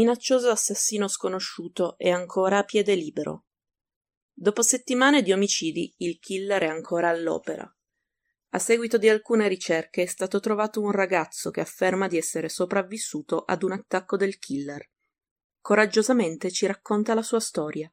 Minaccioso 0.00 0.48
assassino 0.48 1.08
sconosciuto 1.08 1.98
è 1.98 2.08
ancora 2.08 2.56
a 2.56 2.64
piede 2.64 2.94
libero. 2.94 3.44
Dopo 4.32 4.62
settimane 4.62 5.20
di 5.20 5.30
omicidi, 5.30 5.92
il 5.98 6.18
killer 6.18 6.62
è 6.62 6.68
ancora 6.68 7.10
all'opera. 7.10 7.70
A 8.52 8.58
seguito 8.58 8.96
di 8.96 9.10
alcune 9.10 9.46
ricerche 9.46 10.04
è 10.04 10.06
stato 10.06 10.40
trovato 10.40 10.80
un 10.80 10.90
ragazzo 10.90 11.50
che 11.50 11.60
afferma 11.60 12.08
di 12.08 12.16
essere 12.16 12.48
sopravvissuto 12.48 13.44
ad 13.44 13.62
un 13.62 13.72
attacco 13.72 14.16
del 14.16 14.38
killer. 14.38 14.88
Coraggiosamente 15.60 16.50
ci 16.50 16.64
racconta 16.64 17.12
la 17.12 17.22
sua 17.22 17.40
storia. 17.40 17.92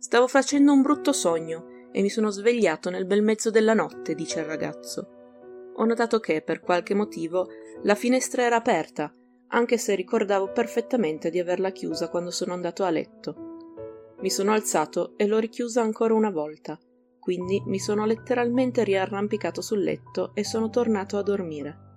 Stavo 0.00 0.28
facendo 0.28 0.70
un 0.70 0.82
brutto 0.82 1.14
sogno 1.14 1.88
e 1.92 2.02
mi 2.02 2.10
sono 2.10 2.28
svegliato 2.28 2.90
nel 2.90 3.06
bel 3.06 3.22
mezzo 3.22 3.50
della 3.50 3.72
notte, 3.72 4.14
dice 4.14 4.40
il 4.40 4.44
ragazzo. 4.44 5.21
Ho 5.76 5.84
notato 5.84 6.20
che, 6.20 6.42
per 6.42 6.60
qualche 6.60 6.94
motivo, 6.94 7.48
la 7.82 7.94
finestra 7.94 8.42
era 8.42 8.56
aperta, 8.56 9.12
anche 9.48 9.78
se 9.78 9.94
ricordavo 9.94 10.52
perfettamente 10.52 11.30
di 11.30 11.38
averla 11.38 11.70
chiusa 11.70 12.08
quando 12.08 12.30
sono 12.30 12.52
andato 12.52 12.84
a 12.84 12.90
letto. 12.90 14.14
Mi 14.20 14.30
sono 14.30 14.52
alzato 14.52 15.14
e 15.16 15.26
l'ho 15.26 15.38
richiusa 15.38 15.82
ancora 15.82 16.14
una 16.14 16.30
volta 16.30 16.78
quindi 17.22 17.62
mi 17.66 17.78
sono 17.78 18.04
letteralmente 18.04 18.82
riarrampicato 18.82 19.62
sul 19.62 19.80
letto 19.80 20.32
e 20.34 20.42
sono 20.42 20.70
tornato 20.70 21.18
a 21.18 21.22
dormire. 21.22 21.90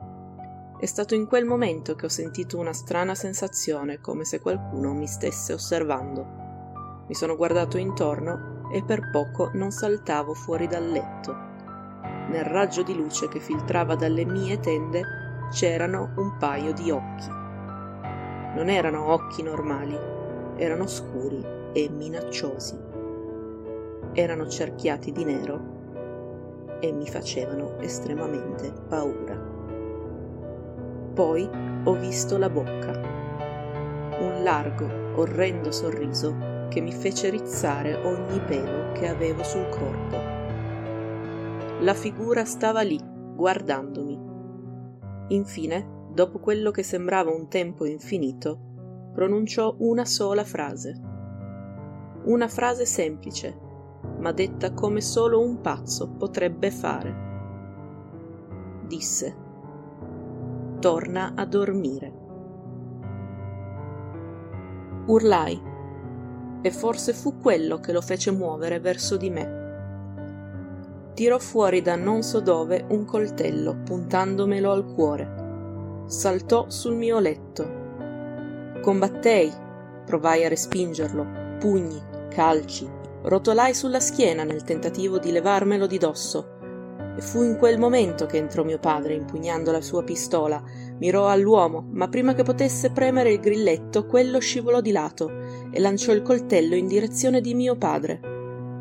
È 0.79 0.85
stato 0.85 1.15
in 1.15 1.25
quel 1.25 1.45
momento 1.45 1.95
che 1.95 2.05
ho 2.05 2.09
sentito 2.09 2.59
una 2.59 2.73
strana 2.73 3.15
sensazione, 3.15 3.99
come 3.99 4.23
se 4.23 4.39
qualcuno 4.39 4.93
mi 4.93 5.07
stesse 5.07 5.53
osservando. 5.53 7.03
Mi 7.07 7.15
sono 7.15 7.35
guardato 7.35 7.79
intorno 7.79 8.69
e 8.71 8.83
per 8.83 9.09
poco 9.09 9.49
non 9.55 9.71
saltavo 9.71 10.35
fuori 10.35 10.67
dal 10.67 10.87
letto. 10.87 11.44
Nel 12.27 12.45
raggio 12.45 12.83
di 12.83 12.95
luce 12.95 13.27
che 13.27 13.39
filtrava 13.39 13.95
dalle 13.95 14.25
mie 14.25 14.59
tende 14.59 15.03
c'erano 15.51 16.11
un 16.15 16.37
paio 16.37 16.73
di 16.73 16.91
occhi. 16.91 17.27
Non 18.55 18.69
erano 18.69 19.11
occhi 19.11 19.43
normali, 19.43 19.97
erano 20.57 20.87
scuri 20.87 21.43
e 21.73 21.89
minacciosi 21.89 22.93
erano 24.15 24.47
cerchiati 24.47 25.11
di 25.11 25.25
nero 25.25 25.73
e 26.79 26.91
mi 26.91 27.05
facevano 27.05 27.77
estremamente 27.79 28.71
paura. 28.87 29.35
Poi 31.13 31.49
ho 31.83 31.93
visto 31.93 32.37
la 32.37 32.49
bocca, 32.49 32.91
un 34.19 34.41
largo, 34.41 34.87
orrendo 35.15 35.71
sorriso 35.71 36.53
che 36.69 36.81
mi 36.81 36.91
fece 36.91 37.29
rizzare 37.29 37.95
ogni 37.95 38.39
pelo 38.39 38.91
che 38.93 39.07
avevo 39.07 39.43
sul 39.43 39.67
corpo. 39.69 40.34
La 41.85 41.93
figura 41.93 42.45
stava 42.45 42.81
lì, 42.81 42.99
guardandomi. 42.99 44.19
Infine, 45.27 46.07
dopo 46.11 46.39
quello 46.39 46.71
che 46.71 46.81
sembrava 46.81 47.29
un 47.29 47.47
tempo 47.47 47.85
infinito, 47.85 49.11
pronunciò 49.13 49.75
una 49.77 50.03
sola 50.03 50.43
frase. 50.43 50.99
Una 52.23 52.47
frase 52.47 52.87
semplice, 52.87 53.55
ma 54.17 54.31
detta 54.31 54.73
come 54.73 54.99
solo 54.99 55.39
un 55.39 55.61
pazzo 55.61 56.09
potrebbe 56.09 56.71
fare. 56.71 57.15
Disse, 58.87 59.35
torna 60.79 61.33
a 61.35 61.45
dormire. 61.45 62.13
Urlai, 65.05 65.61
e 66.63 66.71
forse 66.71 67.13
fu 67.13 67.37
quello 67.37 67.79
che 67.79 67.91
lo 67.91 68.01
fece 68.01 68.31
muovere 68.31 68.79
verso 68.79 69.17
di 69.17 69.29
me. 69.29 69.64
Tirò 71.15 71.39
fuori 71.39 71.81
da 71.81 71.95
non 71.95 72.21
so 72.21 72.39
dove 72.41 72.85
un 72.89 73.05
coltello, 73.05 73.81
puntandomelo 73.83 74.71
al 74.71 74.85
cuore. 74.85 76.03
Saltò 76.05 76.69
sul 76.69 76.95
mio 76.95 77.17
letto. 77.17 77.83
Combattei, 78.81 79.51
provai 80.05 80.45
a 80.45 80.49
respingerlo, 80.49 81.57
pugni, 81.57 81.99
calci, 82.29 82.87
Rotolai 83.27 83.73
sulla 83.73 83.99
schiena 83.99 84.43
nel 84.43 84.61
tentativo 84.61 85.17
di 85.17 85.31
levarmelo 85.31 85.87
di 85.87 85.97
dosso. 85.97 86.59
E 87.17 87.21
fu 87.21 87.41
in 87.41 87.57
quel 87.57 87.79
momento 87.79 88.27
che 88.27 88.37
entrò 88.37 88.63
mio 88.63 88.77
padre, 88.77 89.15
impugnando 89.15 89.71
la 89.71 89.81
sua 89.81 90.03
pistola. 90.03 90.61
Mirò 90.99 91.27
all'uomo, 91.27 91.87
ma 91.91 92.07
prima 92.07 92.35
che 92.35 92.43
potesse 92.43 92.91
premere 92.91 93.31
il 93.31 93.39
grilletto, 93.39 94.05
quello 94.05 94.37
scivolò 94.37 94.79
di 94.79 94.91
lato 94.91 95.31
e 95.71 95.79
lanciò 95.79 96.13
il 96.13 96.21
coltello 96.21 96.75
in 96.75 96.85
direzione 96.85 97.41
di 97.41 97.55
mio 97.55 97.75
padre. 97.77 98.34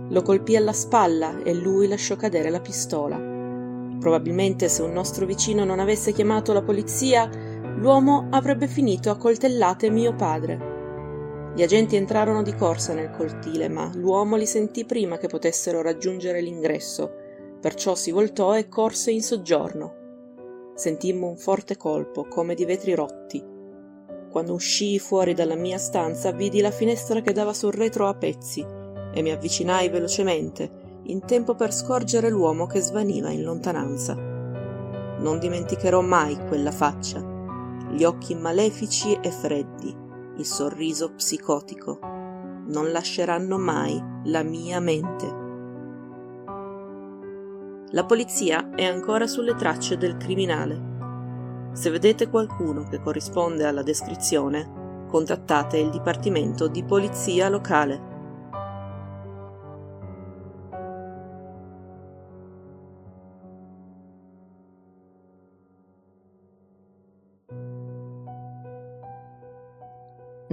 Lo 0.08 0.20
colpì 0.20 0.54
alla 0.54 0.74
spalla 0.74 1.42
e 1.42 1.54
lui 1.54 1.88
lasciò 1.88 2.14
cadere 2.14 2.50
la 2.50 2.60
pistola. 2.60 3.16
Probabilmente 3.98 4.68
se 4.68 4.82
un 4.82 4.92
nostro 4.92 5.24
vicino 5.24 5.64
non 5.64 5.80
avesse 5.80 6.12
chiamato 6.12 6.52
la 6.52 6.62
polizia, 6.62 7.26
l'uomo 7.76 8.26
avrebbe 8.30 8.66
finito 8.66 9.10
a 9.10 9.16
coltellate 9.16 9.88
mio 9.88 10.14
padre. 10.14 11.52
Gli 11.54 11.62
agenti 11.62 11.96
entrarono 11.96 12.42
di 12.42 12.54
corsa 12.54 12.92
nel 12.92 13.10
cortile, 13.10 13.68
ma 13.68 13.90
l'uomo 13.94 14.36
li 14.36 14.44
sentì 14.44 14.84
prima 14.84 15.16
che 15.16 15.28
potessero 15.28 15.80
raggiungere 15.80 16.42
l'ingresso, 16.42 17.10
perciò 17.58 17.94
si 17.94 18.10
voltò 18.10 18.54
e 18.54 18.68
corse 18.68 19.10
in 19.10 19.22
soggiorno. 19.22 20.02
Sentimmo 20.74 21.28
un 21.28 21.38
forte 21.38 21.78
colpo, 21.78 22.26
come 22.28 22.54
di 22.54 22.66
vetri 22.66 22.94
rotti. 22.94 23.42
Quando 24.30 24.52
uscii 24.52 24.98
fuori 24.98 25.32
dalla 25.32 25.54
mia 25.54 25.78
stanza, 25.78 26.30
vidi 26.32 26.60
la 26.60 26.72
finestra 26.72 27.22
che 27.22 27.32
dava 27.32 27.54
sul 27.54 27.72
retro 27.72 28.06
a 28.06 28.14
pezzi 28.14 28.82
e 29.14 29.22
mi 29.22 29.30
avvicinai 29.30 29.88
velocemente, 29.88 30.82
in 31.04 31.24
tempo 31.24 31.54
per 31.54 31.72
scorgere 31.72 32.28
l'uomo 32.28 32.66
che 32.66 32.80
svaniva 32.80 33.30
in 33.30 33.42
lontananza. 33.42 34.14
Non 34.14 35.38
dimenticherò 35.38 36.00
mai 36.00 36.36
quella 36.48 36.72
faccia, 36.72 37.32
gli 37.90 38.02
occhi 38.02 38.34
malefici 38.34 39.16
e 39.20 39.30
freddi, 39.30 39.94
il 40.36 40.44
sorriso 40.44 41.12
psicotico, 41.12 41.98
non 42.66 42.90
lasceranno 42.90 43.56
mai 43.56 44.02
la 44.24 44.42
mia 44.42 44.80
mente. 44.80 45.42
La 47.90 48.04
polizia 48.04 48.70
è 48.74 48.84
ancora 48.84 49.28
sulle 49.28 49.54
tracce 49.54 49.96
del 49.96 50.16
criminale. 50.16 50.92
Se 51.74 51.90
vedete 51.90 52.28
qualcuno 52.28 52.82
che 52.88 53.00
corrisponde 53.00 53.64
alla 53.64 53.82
descrizione, 53.82 55.06
contattate 55.08 55.78
il 55.78 55.90
Dipartimento 55.90 56.66
di 56.66 56.82
Polizia 56.82 57.48
locale. 57.48 58.13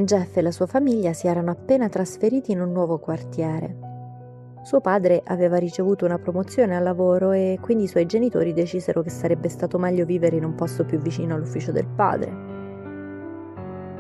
Jeff 0.06 0.38
e 0.38 0.42
la 0.42 0.52
sua 0.52 0.68
famiglia 0.68 1.14
si 1.14 1.28
erano 1.28 1.52
appena 1.52 1.90
trasferiti 1.90 2.52
in 2.52 2.62
un 2.62 2.72
nuovo 2.72 3.00
quartiere. 3.00 3.90
Suo 4.64 4.80
padre 4.80 5.22
aveva 5.26 5.58
ricevuto 5.58 6.06
una 6.06 6.20
promozione 6.20 6.76
al 6.76 6.84
lavoro 6.84 7.32
e 7.32 7.58
quindi 7.60 7.86
i 7.86 7.88
suoi 7.88 8.06
genitori 8.06 8.54
decisero 8.54 9.02
che 9.02 9.10
sarebbe 9.10 9.50
stato 9.50 9.80
meglio 9.80 10.06
vivere 10.06 10.36
in 10.36 10.44
un 10.44 10.54
posto 10.54 10.86
più 10.86 11.00
vicino 11.00 11.34
all'ufficio 11.34 11.72
del 11.72 11.88
padre. 11.88 12.50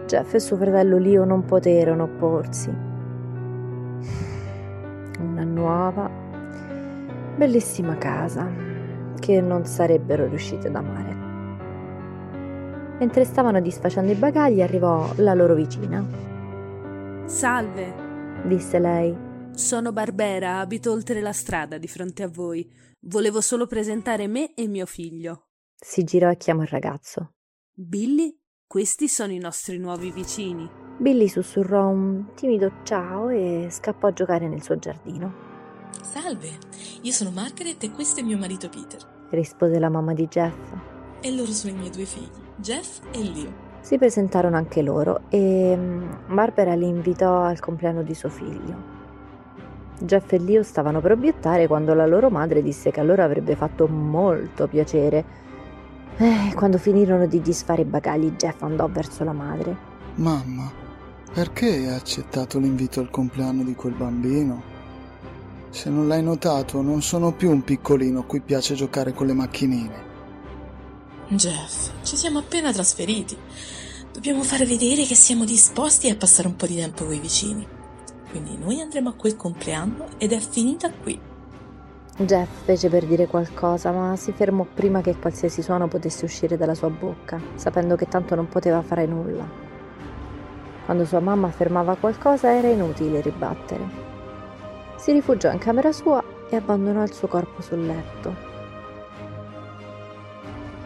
Jeff 0.06 0.34
e 0.34 0.40
suo 0.40 0.57
fratello 0.57 0.97
Leo 0.97 1.23
non 1.23 1.45
poterono 1.45 2.03
opporsi. 2.03 2.69
Una 5.19 5.44
nuova, 5.44 6.09
bellissima 7.38 7.97
casa 7.97 8.47
che 9.19 9.41
non 9.41 9.66
sarebbero 9.66 10.28
riusciti 10.28 10.67
ad 10.67 10.75
amare. 10.75 11.20
Mentre 13.01 13.25
stavano 13.25 13.59
disfacendo 13.59 14.11
i 14.11 14.16
bagagli 14.16 14.61
arrivò 14.61 15.11
la 15.16 15.34
loro 15.34 15.55
vicina. 15.55 16.05
Salve, 17.25 18.43
disse 18.46 18.78
lei. 18.78 19.17
Sono 19.55 19.91
Barbera, 19.91 20.59
abito 20.59 20.91
oltre 20.91 21.20
la 21.20 21.34
strada 21.34 21.79
di 21.79 21.87
fronte 21.87 22.22
a 22.22 22.28
voi. 22.28 22.72
Volevo 22.99 23.41
solo 23.41 23.66
presentare 23.66 24.28
me 24.28 24.53
e 24.53 24.67
mio 24.67 24.85
figlio. 24.85 25.47
Si 25.75 26.03
girò 26.03 26.29
e 26.29 26.37
chiamò 26.37 26.61
il 26.61 26.67
ragazzo. 26.67 27.34
Billy, 27.73 28.40
questi 28.67 29.08
sono 29.08 29.31
i 29.31 29.40
nostri 29.40 29.79
nuovi 29.79 30.11
vicini. 30.11 30.70
Billy 30.99 31.28
sussurrò 31.28 31.87
un 31.87 32.34
timido 32.35 32.72
ciao 32.84 33.29
e 33.29 33.66
scappò 33.72 34.09
a 34.09 34.14
giocare 34.14 34.47
nel 34.47 34.61
suo 34.61 34.78
giardino. 34.78 35.34
Salve, 36.03 36.52
io 37.02 37.11
sono 37.11 37.31
Margaret 37.31 37.81
e 37.81 37.90
questo 37.90 38.20
è 38.20 38.23
mio 38.23 38.37
marito 38.37 38.70
Peter. 38.70 39.28
rispose 39.31 39.79
la 39.79 39.90
mamma 39.90 40.14
di 40.14 40.28
Jeff. 40.28 40.91
E 41.23 41.32
loro 41.35 41.52
sono 41.52 41.73
i 41.73 41.78
miei 41.78 41.91
due 41.91 42.06
figli. 42.06 42.29
Jeff 42.56 43.00
e 43.12 43.23
Leo. 43.23 43.53
Si 43.82 43.97
presentarono 44.00 44.56
anche 44.56 44.82
loro 44.82 45.22
e 45.29 45.76
mm, 45.78 46.34
Barbara 46.34 46.73
li 46.73 46.88
invitò 46.88 47.44
al 47.44 47.59
compleanno 47.59 48.02
di 48.02 48.16
suo 48.16 48.29
figlio. 48.29 49.00
Jeff 50.00 50.32
e 50.32 50.40
Leo 50.40 50.64
stavano 50.64 51.00
per 51.00 51.12
obiettare 51.12 51.68
quando 51.68 51.94
la 51.94 52.08
loro 52.08 52.32
madre 52.32 52.64
disse 52.64 52.90
che 52.90 53.00
a 53.00 53.03
loro 53.03 53.22
avrebbe 53.22 53.56
fatto 53.56 53.88
molto 53.88 54.68
piacere. 54.68 55.23
Eh, 56.18 56.53
quando 56.56 56.79
finirono 56.79 57.28
di 57.28 57.40
disfare 57.40 57.84
i 57.84 57.85
bagagli, 57.85 58.32
Jeff 58.32 58.64
andò 58.64 58.88
verso 58.88 59.23
la 59.23 59.34
madre. 59.34 59.78
Mamma, 60.16 60.72
perché 61.32 61.68
hai 61.68 61.88
accettato 61.94 62.58
l'invito 62.58 63.00
al 63.00 63.12
compleanno 63.12 63.62
di 63.62 63.76
quel 63.76 63.94
bambino? 63.94 64.62
Se 65.70 65.91
non 65.91 66.08
l'hai 66.08 66.23
notato, 66.23 66.82
non 66.82 67.03
sono 67.03 67.32
più 67.32 67.52
un 67.52 67.64
piccolino 67.64 68.22
a 68.22 68.26
cui 68.26 68.41
piace 68.41 68.73
giocare 68.73 69.14
con 69.14 69.28
le 69.28 69.34
macchinine. 69.34 70.09
Jeff, 71.33 71.91
ci 72.03 72.17
siamo 72.17 72.39
appena 72.39 72.73
trasferiti. 72.73 73.37
Dobbiamo 74.11 74.43
fare 74.43 74.66
vedere 74.66 75.05
che 75.05 75.16
siamo 75.16 75.45
disposti 75.45 76.09
a 76.09 76.17
passare 76.17 76.49
un 76.49 76.57
po' 76.57 76.66
di 76.66 76.75
tempo 76.75 77.05
con 77.05 77.13
i 77.13 77.22
vicini. 77.22 77.66
Quindi 78.29 78.57
noi 78.57 78.81
andremo 78.81 79.07
a 79.07 79.13
quel 79.13 79.37
compleanno 79.37 80.07
ed 80.17 80.33
è 80.33 80.39
finita 80.39 80.91
qui. 80.91 81.17
Jeff 82.17 82.49
fece 82.66 82.89
per 82.89 83.05
dire 83.05 83.28
qualcosa, 83.28 83.93
ma 83.93 84.13
si 84.17 84.33
fermò 84.33 84.66
prima 84.66 84.99
che 84.99 85.16
qualsiasi 85.16 85.61
suono 85.61 85.87
potesse 85.87 86.25
uscire 86.25 86.57
dalla 86.57 86.75
sua 86.75 86.89
bocca, 86.89 87.39
sapendo 87.55 87.95
che 87.95 88.09
tanto 88.09 88.35
non 88.35 88.49
poteva 88.49 88.81
fare 88.81 89.05
nulla. 89.05 89.49
Quando 90.84 91.05
sua 91.05 91.22
mamma 91.22 91.47
affermava 91.47 91.95
qualcosa 91.95 92.53
era 92.53 92.67
inutile 92.67 93.22
ribattere. 93.22 93.87
Si 94.97 95.13
rifugiò 95.13 95.49
in 95.49 95.59
camera 95.59 95.93
sua 95.93 96.22
e 96.49 96.57
abbandonò 96.57 97.01
il 97.03 97.13
suo 97.13 97.29
corpo 97.29 97.61
sul 97.61 97.85
letto. 97.85 98.50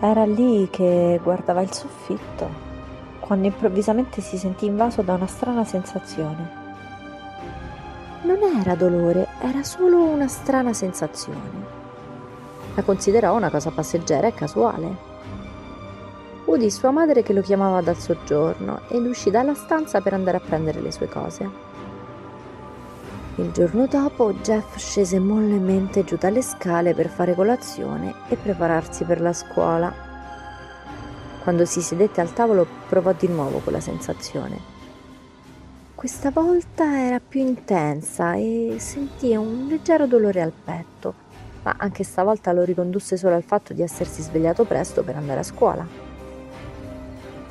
Era 0.07 0.23
lì 0.23 0.67
che 0.69 1.19
guardava 1.23 1.63
il 1.63 1.73
soffitto, 1.73 2.47
quando 3.19 3.47
improvvisamente 3.47 4.21
si 4.21 4.37
sentì 4.37 4.67
invaso 4.67 5.01
da 5.01 5.15
una 5.15 5.25
strana 5.25 5.63
sensazione. 5.63 6.49
Non 8.21 8.37
era 8.61 8.75
dolore, 8.75 9.29
era 9.39 9.63
solo 9.63 10.03
una 10.03 10.27
strana 10.27 10.73
sensazione. 10.73 11.65
La 12.75 12.83
considerò 12.83 13.35
una 13.35 13.49
cosa 13.49 13.71
passeggera 13.71 14.27
e 14.27 14.35
casuale. 14.35 14.95
Udì 16.45 16.69
sua 16.69 16.91
madre 16.91 17.23
che 17.23 17.33
lo 17.33 17.41
chiamava 17.41 17.81
dal 17.81 17.97
soggiorno 17.97 18.81
e 18.89 18.99
uscì 18.99 19.31
dalla 19.31 19.55
stanza 19.55 20.01
per 20.01 20.13
andare 20.13 20.37
a 20.37 20.41
prendere 20.45 20.81
le 20.81 20.91
sue 20.91 21.09
cose. 21.09 21.74
Il 23.37 23.51
giorno 23.51 23.85
dopo 23.85 24.31
Jeff 24.35 24.77
scese 24.77 25.19
mollemente 25.19 26.05
giù 26.05 26.15
dalle 26.15 26.41
scale 26.41 26.93
per 26.93 27.09
fare 27.09 27.35
colazione 27.35 28.13
e 28.29 28.37
prepararsi 28.37 29.03
per 29.03 29.19
la 29.19 29.33
scuola. 29.33 29.93
Quando 31.43 31.65
si 31.65 31.81
sedette 31.81 32.21
al 32.21 32.31
tavolo 32.31 32.65
provò 32.87 33.11
di 33.11 33.27
nuovo 33.27 33.59
quella 33.59 33.81
sensazione. 33.81 34.57
Questa 35.95 36.31
volta 36.31 36.97
era 36.97 37.19
più 37.19 37.41
intensa 37.41 38.35
e 38.35 38.77
sentì 38.79 39.35
un 39.35 39.67
leggero 39.67 40.07
dolore 40.07 40.41
al 40.41 40.53
petto, 40.53 41.13
ma 41.63 41.75
anche 41.77 42.05
stavolta 42.05 42.53
lo 42.53 42.63
ricondusse 42.63 43.17
solo 43.17 43.35
al 43.35 43.43
fatto 43.43 43.73
di 43.73 43.81
essersi 43.81 44.21
svegliato 44.21 44.63
presto 44.63 45.03
per 45.03 45.17
andare 45.17 45.41
a 45.41 45.43
scuola. 45.43 45.85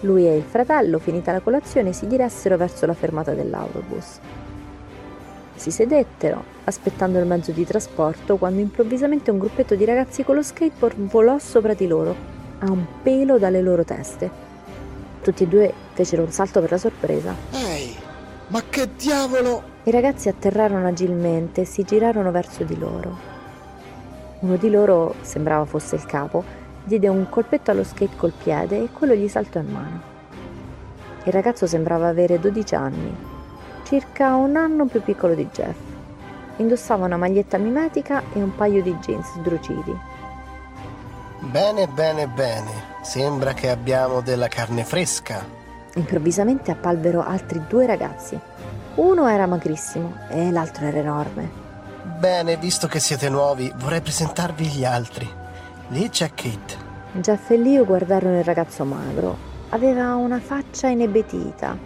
Lui 0.01 0.27
e 0.27 0.35
il 0.35 0.45
fratello, 0.45 0.99
finita 0.99 1.31
la 1.31 1.41
colazione, 1.41 1.93
si 1.93 2.07
diressero 2.07 2.57
verso 2.57 2.87
la 2.87 2.95
fermata 2.95 3.35
dell'autobus. 3.35 4.21
Si 5.55 5.71
sedettero, 5.71 6.43
aspettando 6.65 7.19
il 7.19 7.27
mezzo 7.27 7.53
di 7.53 7.65
trasporto, 7.65 8.37
quando 8.37 8.61
improvvisamente 8.61 9.31
un 9.31 9.39
gruppetto 9.39 9.75
di 9.75 9.85
ragazzi 9.85 10.25
con 10.25 10.35
lo 10.35 10.43
skateboard 10.43 10.99
volò 11.09 11.39
sopra 11.39 11.75
di 11.75 11.87
loro, 11.87 12.15
a 12.59 12.71
un 12.71 12.85
pelo 13.03 13.39
dalle 13.39 13.63
loro 13.63 13.85
teste. 13.85 14.31
Tutti 15.23 15.45
e 15.45 15.47
due 15.47 15.73
fecero 15.93 16.23
un 16.23 16.31
salto 16.31 16.61
per 16.61 16.73
la 16.73 16.79
sorpresa. 16.79 17.35
Ehi, 17.53 17.97
ma 18.49 18.63
che 18.69 18.91
diavolo! 18.97 19.73
I 19.85 19.91
ragazzi 19.91 20.29
atterrarono 20.29 20.87
agilmente 20.87 21.63
e 21.63 21.65
si 21.65 21.83
girarono 21.83 22.31
verso 22.31 22.65
di 22.65 22.79
loro. 22.79 23.17
Uno 24.41 24.57
di 24.57 24.71
loro, 24.71 25.15
sembrava 25.23 25.65
fosse 25.65 25.95
il 25.95 26.05
capo, 26.05 26.45
diede 26.83 27.09
un 27.09 27.29
colpetto 27.29 27.71
allo 27.71 27.85
skate 27.85 28.17
col 28.17 28.33
piede 28.33 28.83
e 28.83 28.89
quello 28.93 29.15
gli 29.15 29.29
saltò 29.29 29.61
in 29.61 29.71
mano. 29.71 30.03
Il 31.25 31.33
ragazzo 31.33 31.67
sembrava 31.67 32.09
avere 32.09 32.39
12 32.39 32.75
anni, 32.75 33.17
circa 33.85 34.35
un 34.35 34.57
anno 34.57 34.87
più 34.87 35.03
piccolo 35.03 35.35
di 35.35 35.49
Jeff. 35.53 35.77
Indossava 36.57 37.05
una 37.05 37.17
maglietta 37.17 37.59
mimetica 37.59 38.23
e 38.33 38.43
un 38.43 38.55
paio 38.55 38.83
di 38.83 38.95
jeans 38.97 39.33
sdruciti. 39.35 39.97
Bene, 41.41 41.87
bene, 41.87 42.27
bene. 42.27 42.71
Sembra 43.03 43.53
che 43.53 43.71
abbiamo 43.71 44.21
della 44.21 44.49
carne 44.49 44.83
fresca. 44.85 45.45
Improvvisamente 45.95 46.71
apparvero 46.71 47.23
altri 47.23 47.63
due 47.69 47.87
ragazzi. 47.87 48.39
Uno 48.97 49.29
era 49.29 49.47
magrissimo 49.47 50.15
e 50.29 50.51
l'altro 50.51 50.87
era 50.87 50.99
enorme. 50.99 51.63
Bene, 52.19 52.57
visto 52.57 52.87
che 52.87 53.01
siete 53.01 53.29
nuovi, 53.29 53.73
vorrei 53.77 54.01
presentarvi 54.01 54.67
gli 54.67 54.85
altri. 54.85 55.29
Lì 55.89 56.09
c'è 56.09 56.31
Kate. 56.35 56.83
Jeff 57.13 57.51
e 57.51 57.59
Leo 57.59 57.85
guardarono 57.85 58.39
il 58.39 58.45
ragazzo 58.45 58.85
magro. 58.85 59.37
Aveva 59.71 60.15
una 60.15 60.41
faccia 60.41 60.89
inebetita, 60.89 61.77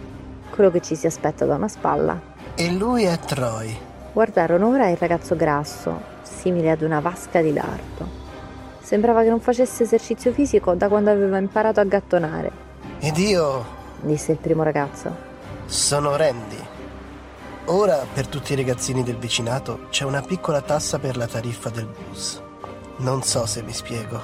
quello 0.59 0.71
che 0.71 0.81
ci 0.81 0.95
si 0.95 1.07
aspetta 1.07 1.45
da 1.45 1.55
una 1.55 1.69
spalla. 1.69 2.19
E 2.53 2.69
lui 2.69 3.03
è 3.03 3.17
Troy. 3.17 3.77
Guardarono 4.11 4.67
ora 4.67 4.89
il 4.89 4.97
ragazzo 4.97 5.37
grasso, 5.37 6.01
simile 6.21 6.71
ad 6.71 6.81
una 6.81 6.99
vasca 6.99 7.39
di 7.41 7.53
lardo. 7.53 8.05
Sembrava 8.81 9.23
che 9.23 9.29
non 9.29 9.39
facesse 9.39 9.83
esercizio 9.83 10.33
fisico 10.33 10.73
da 10.73 10.89
quando 10.89 11.11
aveva 11.11 11.37
imparato 11.37 11.79
a 11.79 11.85
gattonare, 11.85 12.51
Ed 12.99 13.15
io 13.17 13.63
disse 14.01 14.33
il 14.33 14.37
primo 14.37 14.63
ragazzo. 14.63 15.15
sono 15.65 16.17
Randy. 16.17 16.57
Ora, 17.65 18.03
per 18.13 18.27
tutti 18.27 18.51
i 18.51 18.55
ragazzini 18.57 19.01
del 19.03 19.15
vicinato, 19.15 19.85
c'è 19.91 20.03
una 20.03 20.21
piccola 20.21 20.59
tassa 20.61 20.99
per 20.99 21.15
la 21.15 21.27
tariffa 21.27 21.69
del 21.69 21.85
bus. 21.87 22.41
Non 22.97 23.21
so 23.23 23.45
se 23.45 23.61
mi 23.61 23.71
spiego. 23.71 24.19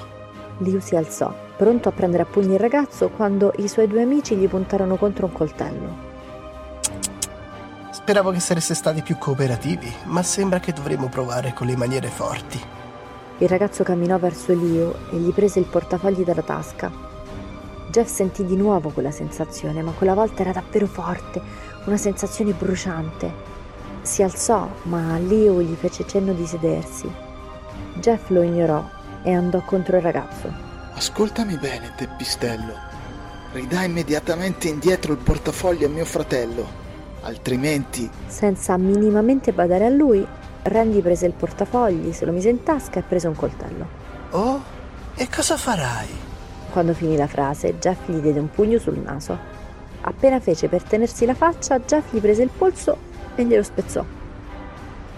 Liu 0.58 0.80
si 0.80 0.96
alzò, 0.96 1.32
pronto 1.56 1.88
a 1.88 1.92
prendere 1.92 2.24
a 2.24 2.26
pugni 2.26 2.54
il 2.54 2.60
ragazzo 2.60 3.08
quando 3.08 3.52
i 3.56 3.68
suoi 3.68 3.86
due 3.86 4.02
amici 4.02 4.36
gli 4.36 4.48
puntarono 4.48 4.96
contro 4.96 5.24
un 5.26 5.32
coltello. 5.32 6.05
Speravo 8.06 8.30
che 8.30 8.38
sareste 8.38 8.74
stati 8.74 9.02
più 9.02 9.18
cooperativi, 9.18 9.92
ma 10.04 10.22
sembra 10.22 10.60
che 10.60 10.72
dovremo 10.72 11.08
provare 11.08 11.52
con 11.52 11.66
le 11.66 11.74
maniere 11.74 12.06
forti. 12.06 12.62
Il 13.38 13.48
ragazzo 13.48 13.82
camminò 13.82 14.16
verso 14.16 14.52
Liu 14.52 14.94
e 15.10 15.16
gli 15.16 15.32
prese 15.32 15.58
il 15.58 15.64
portafogli 15.64 16.22
dalla 16.22 16.42
tasca. 16.42 16.88
Jeff 17.90 18.08
sentì 18.08 18.44
di 18.44 18.54
nuovo 18.54 18.90
quella 18.90 19.10
sensazione, 19.10 19.82
ma 19.82 19.90
quella 19.90 20.14
volta 20.14 20.42
era 20.42 20.52
davvero 20.52 20.86
forte, 20.86 21.42
una 21.86 21.96
sensazione 21.96 22.52
bruciante. 22.52 23.32
Si 24.02 24.22
alzò, 24.22 24.70
ma 24.82 25.16
Liu 25.18 25.60
gli 25.60 25.74
fece 25.74 26.06
cenno 26.06 26.32
di 26.32 26.46
sedersi. 26.46 27.12
Jeff 27.94 28.28
lo 28.28 28.42
ignorò 28.42 28.88
e 29.24 29.32
andò 29.32 29.60
contro 29.62 29.96
il 29.96 30.02
ragazzo. 30.04 30.48
Ascoltami 30.94 31.58
bene, 31.58 31.92
Teppistello. 31.96 32.74
Ridai 33.50 33.86
immediatamente 33.86 34.68
indietro 34.68 35.10
il 35.10 35.18
portafoglio 35.18 35.86
a 35.86 35.90
mio 35.90 36.04
fratello. 36.04 36.85
Altrimenti 37.26 38.08
Senza 38.28 38.76
minimamente 38.76 39.52
badare 39.52 39.84
a 39.84 39.88
lui, 39.88 40.24
Randy 40.62 41.00
prese 41.00 41.26
il 41.26 41.32
portafogli, 41.32 42.12
se 42.12 42.24
lo 42.24 42.30
mise 42.30 42.50
in 42.50 42.62
tasca 42.62 43.00
e 43.00 43.02
prese 43.02 43.26
un 43.26 43.34
coltello. 43.34 43.88
Oh? 44.30 44.62
E 45.16 45.28
cosa 45.28 45.56
farai? 45.56 46.06
Quando 46.70 46.94
finì 46.94 47.16
la 47.16 47.26
frase, 47.26 47.78
Jeff 47.78 48.08
gli 48.08 48.20
diede 48.20 48.38
un 48.38 48.48
pugno 48.48 48.78
sul 48.78 48.98
naso. 48.98 49.36
Appena 50.02 50.38
fece 50.38 50.68
per 50.68 50.84
tenersi 50.84 51.26
la 51.26 51.34
faccia, 51.34 51.80
Jeff 51.80 52.12
gli 52.12 52.20
prese 52.20 52.44
il 52.44 52.50
polso 52.56 52.96
e 53.34 53.44
glielo 53.44 53.64
spezzò. 53.64 54.04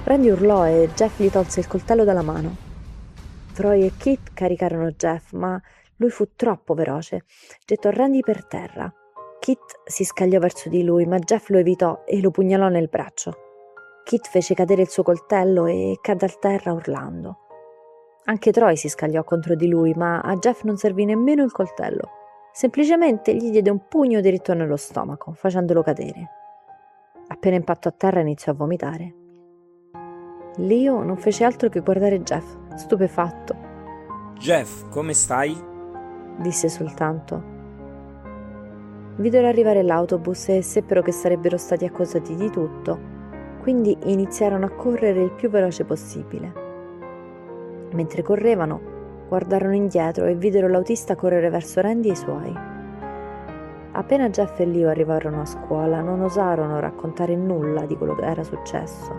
Randy 0.05 0.31
urlò 0.31 0.67
e 0.67 0.88
Jeff 0.95 1.21
gli 1.21 1.31
tolse 1.31 1.61
il 1.61 1.67
coltello 1.67 2.05
dalla 2.05 2.23
mano. 2.23 2.57
Troy 3.53 3.85
e 3.85 3.93
Kit 3.99 4.31
caricarono 4.33 4.93
Jeff, 4.93 5.33
ma 5.33 5.61
lui 5.97 6.09
fu 6.09 6.27
troppo 6.35 6.73
veloce. 6.73 7.25
Gettò 7.67 7.91
Randy 7.91 8.21
per 8.21 8.47
terra. 8.47 8.91
Kit 9.49 9.81
si 9.83 10.05
scagliò 10.05 10.38
verso 10.40 10.69
di 10.69 10.85
lui, 10.85 11.07
ma 11.07 11.19
Jeff 11.19 11.49
lo 11.49 11.57
evitò 11.57 12.02
e 12.05 12.21
lo 12.21 12.31
pugnalò 12.31 12.69
nel 12.69 12.90
braccio. 12.90 13.33
Kit 14.05 14.28
fece 14.28 14.52
cadere 14.52 14.83
il 14.83 14.90
suo 14.90 15.02
coltello 15.02 15.64
e 15.64 15.97
cadde 16.02 16.26
a 16.26 16.37
terra 16.38 16.75
urlando. 16.75 17.38
Anche 18.25 18.52
Troy 18.52 18.76
si 18.76 18.90
scagliò 18.90 19.25
contro 19.25 19.55
di 19.55 19.67
lui, 19.67 19.95
ma 19.95 20.21
a 20.21 20.37
Jeff 20.37 20.64
non 20.64 20.76
servì 20.76 21.07
nemmeno 21.07 21.45
il 21.45 21.52
coltello. 21.52 22.11
Semplicemente 22.52 23.35
gli 23.35 23.49
diede 23.49 23.71
un 23.71 23.88
pugno 23.88 24.21
diritto 24.21 24.52
nello 24.52 24.76
stomaco, 24.76 25.33
facendolo 25.33 25.83
cadere. 25.83 26.28
Appena 27.28 27.57
impattò 27.57 27.88
a 27.88 27.95
terra 27.97 28.21
iniziò 28.21 28.52
a 28.52 28.55
vomitare. 28.55 29.14
Leo 30.57 31.02
non 31.02 31.17
fece 31.17 31.45
altro 31.45 31.71
che 31.71 31.81
guardare 31.81 32.21
Jeff, 32.21 32.55
stupefatto. 32.75 33.57
Jeff, 34.35 34.90
come 34.90 35.14
stai? 35.14 35.57
Disse 36.37 36.69
soltanto. 36.69 37.57
Videro 39.19 39.49
arrivare 39.49 39.83
l'autobus 39.83 40.51
e 40.51 40.63
seppero 40.63 41.03
che 41.03 41.11
sarebbero 41.11 41.57
stati 41.57 41.85
accusati 41.85 42.37
di 42.37 42.51
tutto, 42.51 42.97
quindi 43.63 43.99
iniziarono 44.05 44.67
a 44.67 44.71
correre 44.71 45.21
il 45.21 45.33
più 45.33 45.51
veloce 45.51 45.85
possibile. 45.85 46.53
Mentre 47.95 48.23
correvano, 48.23 48.81
guardarono 49.27 49.75
indietro 49.75 50.27
e 50.27 50.37
videro 50.37 50.69
l'autista 50.69 51.17
correre 51.17 51.51
verso 51.51 51.81
Randy 51.81 52.11
e 52.11 52.13
i 52.13 52.17
suoi. 52.17 52.55
Appena 53.91 54.31
Jeff 54.31 54.61
e 54.61 54.67
Leo 54.67 54.89
arrivarono 54.89 55.41
a 55.41 55.47
scuola, 55.47 56.01
non 56.01 56.21
osarono 56.21 56.79
raccontare 56.79 57.35
nulla 57.35 57.87
di 57.87 57.97
quello 57.97 58.15
che 58.15 58.25
era 58.25 58.45
successo. 58.45 59.13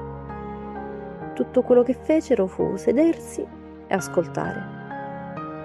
Tutto 1.33 1.61
quello 1.61 1.83
che 1.83 1.93
fecero 1.93 2.47
fu 2.47 2.77
sedersi 2.77 3.41
e 3.41 3.93
ascoltare. 3.93 4.77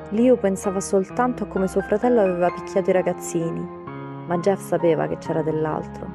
Leo 0.09 0.37
pensava 0.37 0.81
soltanto 0.81 1.45
a 1.45 1.47
come 1.47 1.69
suo 1.69 1.83
fratello 1.83 2.21
aveva 2.21 2.51
picchiato 2.51 2.91
i 2.91 2.93
ragazzini, 2.93 3.83
ma 4.27 4.39
Jeff 4.39 4.61
sapeva 4.61 5.07
che 5.07 5.19
c'era 5.19 5.43
dell'altro. 5.43 6.07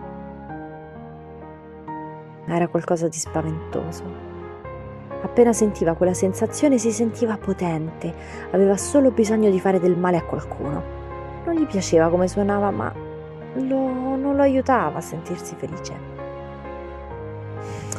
Era 2.46 2.68
qualcosa 2.68 3.08
di 3.08 3.18
spaventoso. 3.18 4.04
Appena 5.22 5.54
sentiva 5.54 5.96
quella 5.96 6.14
sensazione 6.14 6.78
si 6.78 6.92
sentiva 6.92 7.38
potente, 7.38 8.14
aveva 8.52 8.78
solo 8.78 9.12
bisogno 9.12 9.50
di 9.50 9.60
fare 9.60 9.80
del 9.80 9.98
male 9.98 10.18
a 10.18 10.24
qualcuno. 10.24 10.84
Non 11.46 11.56
gli 11.56 11.66
piaceva 11.66 12.10
come 12.10 12.28
suonava, 12.28 12.72
ma 12.72 12.92
lo, 13.54 14.16
non 14.16 14.36
lo 14.36 14.42
aiutava 14.42 14.98
a 14.98 15.02
sentirsi 15.02 15.56
felice. 15.56 16.18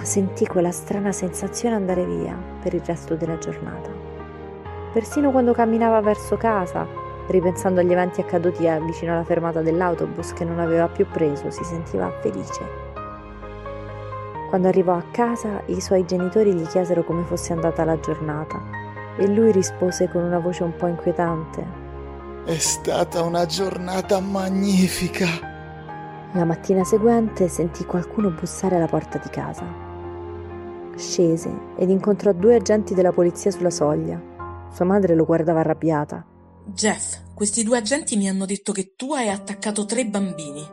Sentì 0.02 0.46
quella 0.46 0.72
strana 0.72 1.12
sensazione 1.12 1.74
andare 1.74 2.04
via 2.04 2.36
per 2.60 2.74
il 2.74 2.82
resto 2.84 3.14
della 3.14 3.38
giornata. 3.38 3.90
Persino 4.92 5.30
quando 5.30 5.52
camminava 5.52 6.00
verso 6.00 6.36
casa, 6.36 6.84
ripensando 7.30 7.80
agli 7.80 7.92
eventi 7.92 8.20
accaduti 8.20 8.68
vicino 8.84 9.12
alla 9.12 9.24
fermata 9.24 9.62
dell'autobus 9.62 10.32
che 10.32 10.44
non 10.44 10.58
aveva 10.58 10.88
più 10.88 11.06
preso, 11.06 11.50
si 11.50 11.64
sentiva 11.64 12.10
felice. 12.20 12.88
Quando 14.48 14.66
arrivò 14.66 14.94
a 14.94 15.04
casa, 15.12 15.62
i 15.66 15.80
suoi 15.80 16.04
genitori 16.04 16.52
gli 16.52 16.66
chiesero 16.66 17.04
come 17.04 17.24
fosse 17.24 17.52
andata 17.52 17.84
la 17.84 18.00
giornata 18.00 18.60
e 19.16 19.28
lui 19.28 19.52
rispose 19.52 20.08
con 20.08 20.22
una 20.24 20.40
voce 20.40 20.64
un 20.64 20.74
po' 20.74 20.88
inquietante. 20.88 21.64
È 22.44 22.58
stata 22.58 23.22
una 23.22 23.46
giornata 23.46 24.18
magnifica. 24.18 25.26
La 26.32 26.44
mattina 26.44 26.82
seguente 26.82 27.46
sentì 27.48 27.84
qualcuno 27.84 28.30
bussare 28.30 28.76
alla 28.76 28.86
porta 28.86 29.18
di 29.18 29.28
casa. 29.28 29.64
Scese 30.96 31.50
ed 31.76 31.90
incontrò 31.90 32.32
due 32.32 32.56
agenti 32.56 32.94
della 32.94 33.12
polizia 33.12 33.50
sulla 33.50 33.70
soglia. 33.70 34.20
Sua 34.72 34.84
madre 34.84 35.14
lo 35.14 35.24
guardava 35.24 35.60
arrabbiata. 35.60 36.24
Jeff, 36.72 37.18
questi 37.34 37.62
due 37.62 37.78
agenti 37.78 38.16
mi 38.16 38.28
hanno 38.28 38.46
detto 38.46 38.72
che 38.72 38.94
tu 38.94 39.12
hai 39.12 39.28
attaccato 39.28 39.84
tre 39.84 40.06
bambini. 40.06 40.64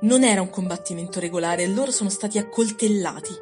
Non 0.00 0.22
era 0.22 0.40
un 0.40 0.48
combattimento 0.48 1.18
regolare 1.18 1.64
e 1.64 1.68
loro 1.68 1.90
sono 1.90 2.08
stati 2.08 2.38
accoltellati. 2.38 3.32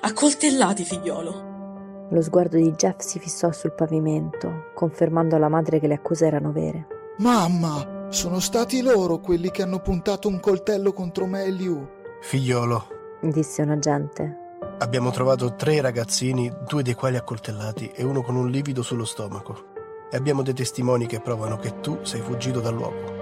Accoltellati, 0.00 0.84
figliolo. 0.84 2.08
Lo 2.10 2.22
sguardo 2.22 2.56
di 2.56 2.72
Jeff 2.72 2.98
si 2.98 3.18
fissò 3.18 3.52
sul 3.52 3.74
pavimento, 3.74 4.70
confermando 4.74 5.36
alla 5.36 5.48
madre 5.48 5.78
che 5.78 5.86
le 5.86 5.94
accuse 5.94 6.26
erano 6.26 6.52
vere. 6.52 6.86
Mamma, 7.18 8.08
sono 8.10 8.40
stati 8.40 8.82
loro 8.82 9.20
quelli 9.20 9.50
che 9.50 9.62
hanno 9.62 9.80
puntato 9.80 10.28
un 10.28 10.40
coltello 10.40 10.92
contro 10.92 11.26
me 11.26 11.44
e 11.44 11.50
Liu. 11.50 11.88
Figliolo, 12.22 12.86
disse 13.22 13.62
un 13.62 13.70
agente. 13.70 14.36
Abbiamo 14.78 15.10
trovato 15.10 15.54
tre 15.54 15.80
ragazzini, 15.80 16.52
due 16.68 16.82
dei 16.82 16.94
quali 16.94 17.16
accoltellati 17.16 17.90
e 17.94 18.04
uno 18.04 18.22
con 18.22 18.36
un 18.36 18.50
livido 18.50 18.82
sullo 18.82 19.04
stomaco 19.04 19.74
e 20.10 20.16
abbiamo 20.16 20.42
dei 20.42 20.54
testimoni 20.54 21.06
che 21.06 21.20
provano 21.20 21.56
che 21.56 21.80
tu 21.80 21.98
sei 22.02 22.20
fuggito 22.20 22.60
dal 22.60 22.74
luogo. 22.74 23.14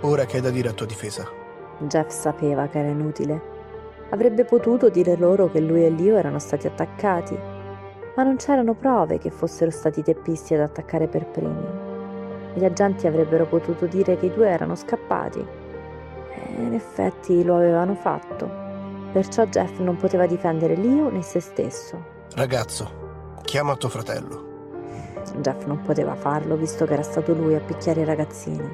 Ora 0.00 0.24
che 0.24 0.36
hai 0.36 0.42
da 0.42 0.50
dire 0.50 0.70
a 0.70 0.72
tua 0.72 0.86
difesa? 0.86 1.28
Jeff 1.78 2.08
sapeva 2.10 2.66
che 2.68 2.78
era 2.78 2.88
inutile. 2.88 3.50
Avrebbe 4.10 4.44
potuto 4.44 4.88
dire 4.88 5.16
loro 5.16 5.50
che 5.50 5.60
lui 5.60 5.84
e 5.84 5.90
Leo 5.90 6.16
erano 6.16 6.38
stati 6.38 6.66
attaccati, 6.66 7.38
ma 8.14 8.22
non 8.22 8.36
c'erano 8.36 8.74
prove 8.74 9.18
che 9.18 9.30
fossero 9.30 9.70
stati 9.70 10.00
i 10.00 10.02
teppisti 10.02 10.54
ad 10.54 10.60
attaccare 10.60 11.08
per 11.08 11.26
primi. 11.26 11.64
Gli 12.54 12.64
agenti 12.64 13.06
avrebbero 13.06 13.46
potuto 13.46 13.86
dire 13.86 14.16
che 14.16 14.26
i 14.26 14.32
due 14.32 14.48
erano 14.48 14.74
scappati. 14.74 15.38
E 15.38 16.62
in 16.62 16.74
effetti 16.74 17.42
lo 17.42 17.56
avevano 17.56 17.94
fatto. 17.94 18.50
Perciò 19.12 19.44
Jeff 19.44 19.78
non 19.78 19.96
poteva 19.96 20.26
difendere 20.26 20.76
Leo 20.76 21.10
né 21.10 21.22
se 21.22 21.40
stesso. 21.40 22.02
Ragazzo, 22.34 23.40
chiama 23.42 23.76
tuo 23.76 23.88
fratello. 23.88 24.51
Jeff 25.36 25.64
non 25.64 25.82
poteva 25.82 26.14
farlo 26.14 26.56
visto 26.56 26.84
che 26.84 26.92
era 26.94 27.02
stato 27.02 27.32
lui 27.34 27.54
a 27.54 27.60
picchiare 27.60 28.02
i 28.02 28.04
ragazzini. 28.04 28.68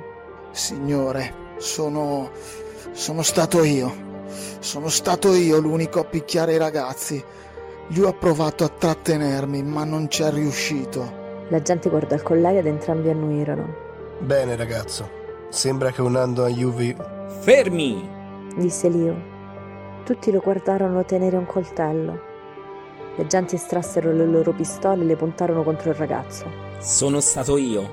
Signore, 0.50 1.33
sono. 1.59 2.31
sono 2.93 3.23
stato 3.23 3.62
io. 3.62 4.07
Sono 4.59 4.88
stato 4.88 5.33
io 5.35 5.59
l'unico 5.59 6.00
a 6.00 6.05
picchiare 6.05 6.55
i 6.55 6.59
ragazzi. 6.59 7.23
Lui 7.88 8.07
ha 8.07 8.12
provato 8.12 8.64
a 8.64 8.69
trattenermi, 8.69 9.62
ma 9.62 9.85
non 9.85 10.11
ci 10.11 10.23
è 10.23 10.31
riuscito. 10.31 11.47
La 11.49 11.62
gente 11.62 11.88
guardò 11.88 12.14
il 12.14 12.23
collega 12.23 12.59
ed 12.59 12.67
entrambi 12.67 13.09
annuirono. 13.09 13.75
Bene, 14.19 14.57
ragazzo. 14.57 15.09
Sembra 15.49 15.90
che 15.90 16.02
un 16.02 16.17
anno 16.17 16.43
aiuvi. 16.43 16.95
Fermi! 17.40 18.17
disse 18.57 18.88
Leo. 18.88 19.37
Tutti 20.05 20.31
lo 20.31 20.40
guardarono 20.40 21.05
tenere 21.05 21.37
un 21.37 21.47
coltello. 21.47 22.27
Gli 23.18 23.22
agenti 23.22 23.56
estrassero 23.56 24.12
le 24.12 24.25
loro 24.26 24.52
pistole 24.52 25.02
e 25.02 25.04
le 25.04 25.16
puntarono 25.16 25.64
contro 25.64 25.90
il 25.90 25.96
ragazzo. 25.96 26.44
Sono 26.78 27.18
stato 27.18 27.56
io. 27.56 27.90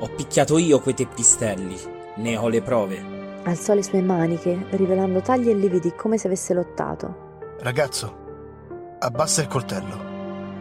Ho 0.00 0.08
picchiato 0.14 0.58
io 0.58 0.80
quei 0.80 0.92
teppistelli. 0.92 1.80
Ne 2.16 2.36
ho 2.36 2.46
le 2.48 2.60
prove. 2.60 3.02
Alzò 3.44 3.72
le 3.72 3.82
sue 3.82 4.02
maniche, 4.02 4.66
rivelando 4.72 5.22
tagli 5.22 5.48
e 5.48 5.54
lividi 5.54 5.94
come 5.94 6.18
se 6.18 6.26
avesse 6.26 6.52
lottato. 6.52 7.38
Ragazzo, 7.60 8.16
abbassa 8.98 9.40
il 9.40 9.48
coltello, 9.48 9.96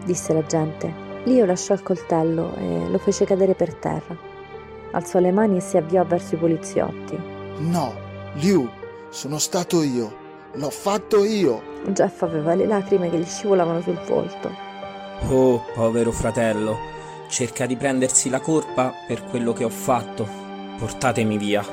disse 0.06 0.32
l'agente. 0.32 0.94
Leo 1.26 1.44
lasciò 1.44 1.74
il 1.74 1.84
coltello 1.84 2.56
e 2.56 2.88
lo 2.88 2.98
fece 2.98 3.26
cadere 3.26 3.54
per 3.54 3.76
terra. 3.76 4.16
Alzò 4.92 5.20
le 5.20 5.34
mani 5.34 5.58
e 5.58 5.62
si 5.62 5.76
avviò 5.76 6.06
verso 6.06 6.36
i 6.36 6.38
poliziotti. 6.38 7.20
No, 7.58 7.94
Liu, 8.36 8.70
sono 9.10 9.40
stato 9.40 9.84
io. 9.84 10.24
L'ho 10.54 10.70
fatto 10.70 11.26
io. 11.26 11.75
Jeff 11.92 12.22
aveva 12.24 12.56
le 12.56 12.66
lacrime 12.66 13.10
che 13.10 13.18
gli 13.18 13.26
scivolavano 13.26 13.82
sul 13.82 14.00
volto. 14.08 14.50
Oh, 15.30 15.64
povero 15.74 16.12
fratello, 16.12 16.78
cerca 17.28 17.66
di 17.66 17.76
prendersi 17.76 18.30
la 18.30 18.40
colpa 18.40 18.94
per 19.08 19.24
quello 19.26 19.54
che 19.54 19.64
ho 19.64 19.70
fatto. 19.70 20.28
Portatemi 20.78 21.38
via. 21.38 21.64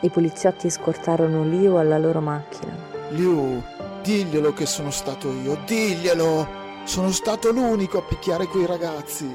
I 0.00 0.10
poliziotti 0.10 0.70
scortarono 0.70 1.44
Liu 1.44 1.74
alla 1.74 1.98
loro 1.98 2.20
macchina. 2.20 2.72
Liu, 3.10 3.62
diglielo 4.02 4.52
che 4.52 4.66
sono 4.66 4.90
stato 4.90 5.32
io, 5.32 5.58
diglielo! 5.66 6.56
Sono 6.84 7.10
stato 7.10 7.52
l'unico 7.52 7.98
a 7.98 8.02
picchiare 8.02 8.46
quei 8.46 8.64
ragazzi. 8.64 9.28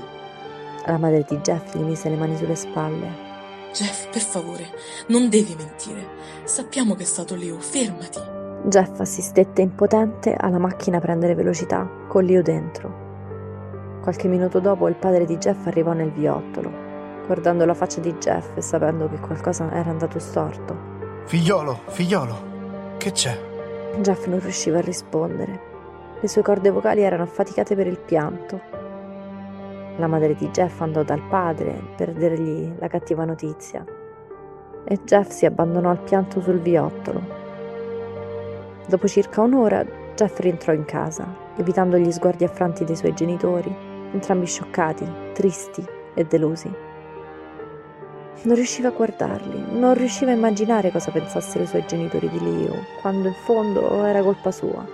La 0.86 0.98
madre 0.98 1.26
di 1.28 1.38
Jeff 1.38 1.76
gli 1.76 1.82
mise 1.82 2.10
le 2.10 2.16
mani 2.16 2.36
sulle 2.36 2.56
spalle. 2.56 3.32
Jeff, 3.74 4.08
per 4.10 4.22
favore, 4.22 4.70
non 5.08 5.30
devi 5.30 5.56
mentire. 5.56 6.08
Sappiamo 6.44 6.96
che 6.96 7.04
è 7.04 7.06
stato 7.06 7.36
Liu, 7.36 7.58
fermati. 7.60 8.33
Jeff 8.66 9.00
assistette 9.00 9.62
impotente 9.62 10.34
alla 10.34 10.58
macchina 10.58 10.98
a 10.98 11.02
prendere 11.02 11.36
velocità, 11.36 11.90
con 12.08 12.24
Leo 12.24 12.42
dentro. 12.42 13.02
Qualche 14.02 14.28
minuto 14.28 14.60
dopo 14.60 14.88
il 14.88 14.96
padre 14.96 15.26
di 15.26 15.38
Jeff 15.38 15.66
arrivò 15.68 15.92
nel 15.92 16.12
viottolo, 16.12 16.72
guardando 17.26 17.66
la 17.66 17.74
faccia 17.74 18.00
di 18.00 18.14
Jeff 18.16 18.56
e 18.56 18.62
sapendo 18.62 19.10
che 19.10 19.20
qualcosa 19.20 19.70
era 19.72 19.90
andato 19.90 20.18
storto. 20.20 20.76
Figliolo, 21.26 21.82
figliolo, 21.88 22.36
che 22.98 23.12
c'è? 23.12 23.38
Jeff 24.00 24.28
non 24.28 24.40
riusciva 24.40 24.78
a 24.78 24.82
rispondere. 24.82 25.72
Le 26.22 26.28
sue 26.28 26.42
corde 26.42 26.70
vocali 26.70 27.02
erano 27.02 27.24
affaticate 27.24 27.76
per 27.76 27.88
il 27.88 28.00
pianto. 28.00 28.62
La 29.98 30.08
madre 30.08 30.36
di 30.36 30.50
Jeff 30.50 30.80
andò 30.82 31.04
dal 31.04 31.22
padre 31.30 31.80
per 31.96 32.14
dirgli 32.14 32.74
la 32.80 32.88
cattiva 32.88 33.26
notizia 33.26 33.86
e 34.86 35.00
Jeff 35.04 35.30
si 35.30 35.46
abbandonò 35.46 35.90
al 35.90 36.00
pianto 36.00 36.42
sul 36.42 36.60
viottolo, 36.60 37.43
Dopo 38.86 39.08
circa 39.08 39.42
un'ora 39.42 39.86
Jeff 40.16 40.40
rientrò 40.40 40.74
in 40.74 40.86
casa, 40.86 41.26
evitando 41.58 41.98
gli 41.98 42.12
sguardi 42.12 42.44
affranti 42.44 42.84
dei 42.84 42.96
suoi 42.96 43.14
genitori, 43.14 43.74
entrambi 44.12 44.46
scioccati, 44.46 45.06
tristi 45.34 45.84
e 46.14 46.26
delusi. 46.26 46.72
Non 48.44 48.56
riusciva 48.56 48.90
a 48.90 48.92
guardarli, 48.92 49.80
non 49.80 49.94
riusciva 49.94 50.32
a 50.32 50.36
immaginare 50.36 50.92
cosa 50.92 51.12
pensassero 51.12 51.64
i 51.64 51.68
suoi 51.68 51.86
genitori 51.88 52.30
di 52.30 52.40
Leo, 52.40 52.76
quando 53.02 53.30
in 53.30 53.34
fondo 53.46 54.04
era 54.04 54.22
colpa 54.22 54.52
sua. 54.52 54.86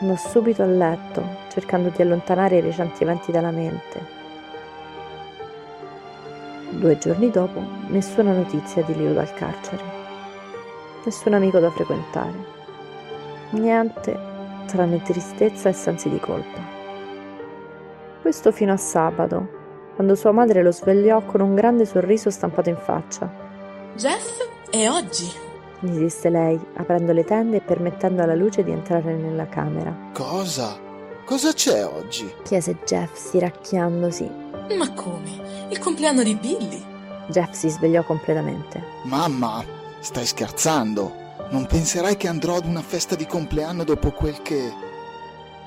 Andò 0.00 0.14
subito 0.16 0.62
a 0.62 0.66
letto, 0.66 1.24
cercando 1.48 1.88
di 1.88 2.02
allontanare 2.02 2.58
i 2.58 2.60
recenti 2.60 3.04
eventi 3.04 3.32
dalla 3.32 3.52
mente. 3.52 4.20
Due 6.70 6.98
giorni 6.98 7.30
dopo, 7.30 7.62
nessuna 7.86 8.32
notizia 8.32 8.82
di 8.82 8.96
Leo 8.96 9.14
dal 9.14 9.32
carcere. 9.32 9.82
Nessun 11.04 11.32
amico 11.32 11.58
da 11.58 11.70
frequentare. 11.70 12.51
Niente 13.52 14.30
tranne 14.66 15.02
tristezza 15.02 15.68
e 15.68 15.72
sensi 15.72 16.08
di 16.08 16.18
colpa. 16.18 16.60
Questo 18.20 18.52
fino 18.52 18.72
a 18.72 18.76
sabato, 18.76 19.60
quando 19.94 20.14
sua 20.14 20.32
madre 20.32 20.62
lo 20.62 20.72
svegliò 20.72 21.22
con 21.22 21.40
un 21.40 21.54
grande 21.54 21.84
sorriso 21.84 22.30
stampato 22.30 22.68
in 22.70 22.76
faccia. 22.76 23.30
Jeff, 23.94 24.46
è 24.70 24.88
oggi? 24.88 25.30
gli 25.80 25.98
disse 25.98 26.30
lei, 26.30 26.58
aprendo 26.76 27.12
le 27.12 27.24
tende 27.24 27.56
e 27.56 27.60
permettendo 27.60 28.22
alla 28.22 28.36
luce 28.36 28.62
di 28.62 28.70
entrare 28.70 29.14
nella 29.14 29.48
camera. 29.48 29.92
Cosa? 30.12 30.78
Cosa 31.24 31.52
c'è 31.52 31.84
oggi? 31.84 32.32
chiese 32.44 32.78
Jeff, 32.84 33.14
stiracchiandosi. 33.14 34.30
Ma 34.78 34.92
come? 34.92 35.66
Il 35.68 35.78
compleanno 35.80 36.22
di 36.22 36.36
Billy? 36.36 36.82
Jeff 37.26 37.50
si 37.50 37.68
svegliò 37.68 38.04
completamente. 38.04 38.82
Mamma, 39.04 39.64
stai 39.98 40.24
scherzando? 40.24 41.21
Non 41.52 41.66
penserai 41.66 42.16
che 42.16 42.28
andrò 42.28 42.56
ad 42.56 42.64
una 42.64 42.80
festa 42.80 43.14
di 43.14 43.26
compleanno 43.26 43.84
dopo 43.84 44.10
quel 44.10 44.40
che... 44.40 44.72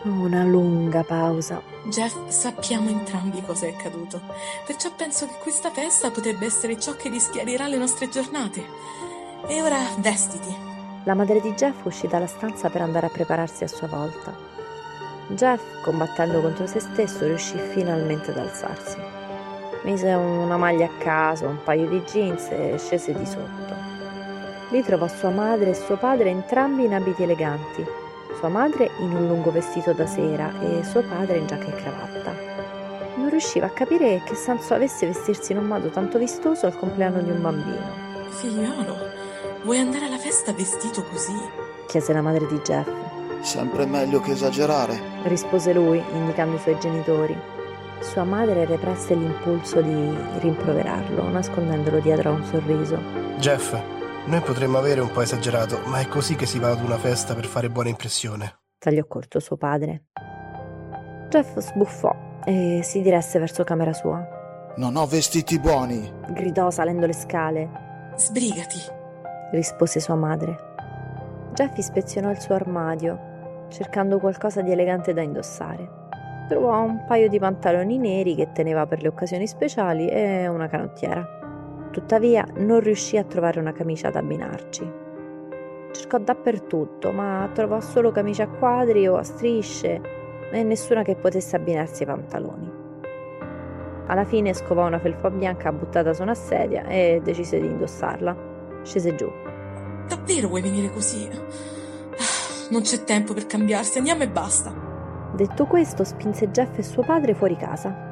Una 0.01 0.43
lunga 0.43 1.03
pausa. 1.03 1.61
Jeff, 1.89 2.27
sappiamo 2.27 2.89
entrambi 2.89 3.39
cosa 3.43 3.67
è 3.67 3.69
accaduto, 3.69 4.19
perciò 4.65 4.89
penso 4.95 5.27
che 5.27 5.35
questa 5.43 5.69
festa 5.69 6.09
potrebbe 6.09 6.47
essere 6.47 6.79
ciò 6.79 6.95
che 6.95 7.09
rischiarirà 7.09 7.67
le 7.67 7.77
nostre 7.77 8.09
giornate. 8.09 8.65
E 9.45 9.61
ora 9.61 9.77
vestiti. 9.99 10.55
La 11.03 11.13
madre 11.13 11.39
di 11.39 11.53
Jeff 11.53 11.85
uscì 11.85 12.07
dalla 12.07 12.25
stanza 12.25 12.71
per 12.71 12.81
andare 12.81 13.05
a 13.05 13.11
prepararsi 13.11 13.63
a 13.63 13.67
sua 13.67 13.87
volta. 13.87 14.35
Jeff, 15.27 15.61
combattendo 15.83 16.41
contro 16.41 16.65
se 16.65 16.79
stesso, 16.79 17.27
riuscì 17.27 17.59
finalmente 17.59 18.31
ad 18.31 18.39
alzarsi. 18.39 18.97
Mise 19.83 20.11
una 20.13 20.57
maglia 20.57 20.87
a 20.87 20.97
caso, 20.97 21.45
un 21.45 21.61
paio 21.63 21.87
di 21.87 22.01
jeans 22.01 22.47
e 22.49 22.75
scese 22.79 23.13
di 23.13 23.25
sotto. 23.27 23.84
Lì 24.69 24.81
trovò 24.83 25.07
sua 25.07 25.29
madre 25.29 25.69
e 25.69 25.73
suo 25.75 25.95
padre 25.95 26.29
entrambi 26.29 26.85
in 26.85 26.93
abiti 26.93 27.23
eleganti, 27.23 27.85
sua 28.39 28.49
madre 28.49 28.89
in 28.99 29.15
un 29.15 29.27
lungo 29.27 29.51
vestito 29.51 29.93
da 29.93 30.07
sera 30.07 30.51
e 30.59 30.83
suo 30.83 31.03
padre 31.03 31.37
in 31.37 31.45
giacca 31.45 31.67
e 31.67 31.75
cravatta. 31.75 32.33
Non 33.15 33.29
riusciva 33.29 33.67
a 33.67 33.71
capire 33.71 34.21
che 34.25 34.35
senso 34.35 34.73
avesse 34.73 35.05
vestirsi 35.05 35.51
in 35.51 35.59
un 35.59 35.65
modo 35.65 35.89
tanto 35.89 36.17
vistoso 36.17 36.65
al 36.65 36.77
compleanno 36.77 37.21
di 37.21 37.29
un 37.29 37.41
bambino. 37.41 38.03
Figliolo, 38.29 38.97
vuoi 39.63 39.79
andare 39.79 40.05
alla 40.05 40.17
festa 40.17 40.51
vestito 40.51 41.03
così? 41.03 41.33
chiese 41.87 42.11
la 42.13 42.21
madre 42.21 42.47
di 42.47 42.59
Jeff. 42.61 42.89
Sempre 43.41 43.85
meglio 43.85 44.19
che 44.19 44.31
esagerare. 44.31 44.99
Rispose 45.23 45.71
lui, 45.73 46.03
indicando 46.13 46.55
i 46.55 46.59
suoi 46.59 46.77
genitori. 46.79 47.37
Sua 47.99 48.23
madre 48.23 48.65
represse 48.65 49.13
l'impulso 49.13 49.81
di 49.81 50.13
rimproverarlo, 50.39 51.29
nascondendolo 51.29 51.99
dietro 51.99 52.31
a 52.31 52.33
un 52.33 52.43
sorriso. 52.43 52.99
Jeff, 53.37 53.75
noi 54.27 54.41
potremmo 54.41 54.77
avere 54.77 55.01
un 55.01 55.11
po' 55.11 55.21
esagerato, 55.21 55.81
ma 55.85 55.99
è 55.99 56.07
così 56.07 56.35
che 56.35 56.45
si 56.45 56.59
va 56.59 56.71
ad 56.71 56.81
una 56.81 56.97
festa 56.97 57.35
per 57.35 57.45
fare 57.45 57.69
buona 57.69 57.89
impressione. 57.89 58.61
Tagliò 58.77 59.05
corto 59.05 59.39
suo 59.39 59.55
padre. 59.55 60.05
Jeff 61.29 61.57
sbuffò 61.59 62.39
e 62.43 62.81
si 62.83 63.01
diresse 63.01 63.39
verso 63.39 63.63
camera 63.63 63.93
sua. 63.93 64.25
Non 64.77 64.95
ho 64.95 65.05
vestiti 65.05 65.59
buoni. 65.59 66.11
Gridò 66.29 66.69
salendo 66.69 67.05
le 67.05 67.13
scale. 67.13 67.69
Sbrigati, 68.15 68.79
rispose 69.51 69.99
sua 69.99 70.15
madre. 70.15 70.73
Jeff 71.53 71.77
ispezionò 71.77 72.29
il 72.31 72.39
suo 72.39 72.55
armadio, 72.55 73.67
cercando 73.69 74.19
qualcosa 74.19 74.61
di 74.61 74.71
elegante 74.71 75.13
da 75.13 75.21
indossare. 75.21 76.03
Trovò 76.47 76.81
un 76.81 77.05
paio 77.05 77.29
di 77.29 77.39
pantaloni 77.39 77.97
neri 77.97 78.35
che 78.35 78.51
teneva 78.51 78.85
per 78.85 79.01
le 79.01 79.07
occasioni 79.07 79.47
speciali 79.47 80.07
e 80.07 80.47
una 80.47 80.67
canottiera. 80.67 81.44
Tuttavia 81.95 82.45
non 82.57 82.81
riuscì 82.81 83.15
a 83.15 83.23
trovare 83.23 83.57
una 83.57 83.71
camicia 83.71 84.09
da 84.09 84.19
abbinarci. 84.19 84.91
Cercò 85.93 86.17
dappertutto, 86.17 87.13
ma 87.13 87.49
trovò 87.53 87.79
solo 87.79 88.11
camicie 88.11 88.41
a 88.41 88.49
quadri 88.49 89.07
o 89.07 89.15
a 89.15 89.23
strisce 89.23 90.01
e 90.51 90.63
nessuna 90.63 91.03
che 91.03 91.15
potesse 91.15 91.55
abbinarsi 91.55 92.03
ai 92.03 92.09
pantaloni. 92.09 92.71
Alla 94.07 94.25
fine 94.25 94.53
scovò 94.53 94.85
una 94.85 94.99
felpa 94.99 95.29
bianca 95.29 95.71
buttata 95.71 96.11
su 96.11 96.21
una 96.21 96.35
sedia 96.35 96.83
e 96.85 97.21
decise 97.23 97.61
di 97.61 97.67
indossarla. 97.67 98.35
Scese 98.83 99.15
giù. 99.15 99.31
davvero 100.05 100.49
vuoi 100.49 100.63
venire 100.63 100.91
così? 100.91 101.29
Non 102.71 102.81
c'è 102.81 103.05
tempo 103.05 103.33
per 103.33 103.45
cambiarsi, 103.45 103.99
andiamo 103.99 104.23
e 104.23 104.27
basta. 104.27 104.73
Detto 105.33 105.65
questo, 105.65 106.03
spinse 106.03 106.51
Jeff 106.51 106.77
e 106.77 106.83
suo 106.83 107.03
padre 107.03 107.33
fuori 107.33 107.55
casa. 107.55 108.04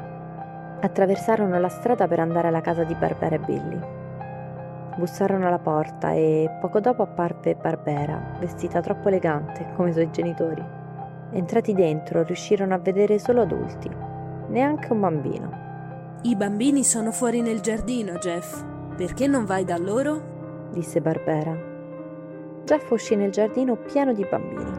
Attraversarono 0.83 1.57
la 1.61 1.69
strada 1.69 2.09
per 2.09 2.19
andare 2.19 2.49
alla 2.49 2.59
casa 2.59 2.83
di 2.83 2.93
Barbera 2.93 3.35
e 3.35 3.39
Billy. 3.39 3.79
Bussarono 4.97 5.47
alla 5.47 5.57
porta 5.57 6.11
e 6.11 6.57
poco 6.59 6.81
dopo 6.81 7.03
apparve 7.03 7.55
Barbera, 7.55 8.35
vestita 8.37 8.81
troppo 8.81 9.07
elegante, 9.07 9.65
come 9.77 9.91
i 9.91 9.93
suoi 9.93 10.11
genitori. 10.11 10.61
Entrati 11.31 11.73
dentro, 11.73 12.23
riuscirono 12.23 12.73
a 12.73 12.79
vedere 12.79 13.17
solo 13.17 13.43
adulti, 13.43 13.89
neanche 14.49 14.91
un 14.91 14.99
bambino. 14.99 16.19
I 16.23 16.35
bambini 16.35 16.83
sono 16.83 17.13
fuori 17.13 17.39
nel 17.39 17.61
giardino, 17.61 18.17
Jeff. 18.17 18.61
Perché 18.97 19.25
non 19.25 19.45
vai 19.45 19.63
da 19.63 19.77
loro? 19.77 20.67
disse 20.73 20.99
Barbera. 20.99 21.57
Jeff 22.65 22.91
uscì 22.91 23.15
nel 23.15 23.31
giardino 23.31 23.77
pieno 23.77 24.11
di 24.11 24.27
bambini. 24.29 24.71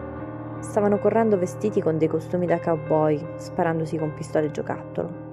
Stavano 0.58 0.99
correndo 0.99 1.38
vestiti 1.38 1.80
con 1.80 1.97
dei 1.97 2.08
costumi 2.08 2.45
da 2.45 2.60
cowboy, 2.60 3.25
sparandosi 3.36 3.97
con 3.97 4.12
pistole 4.12 4.47
e 4.47 4.50
giocattolo. 4.50 5.24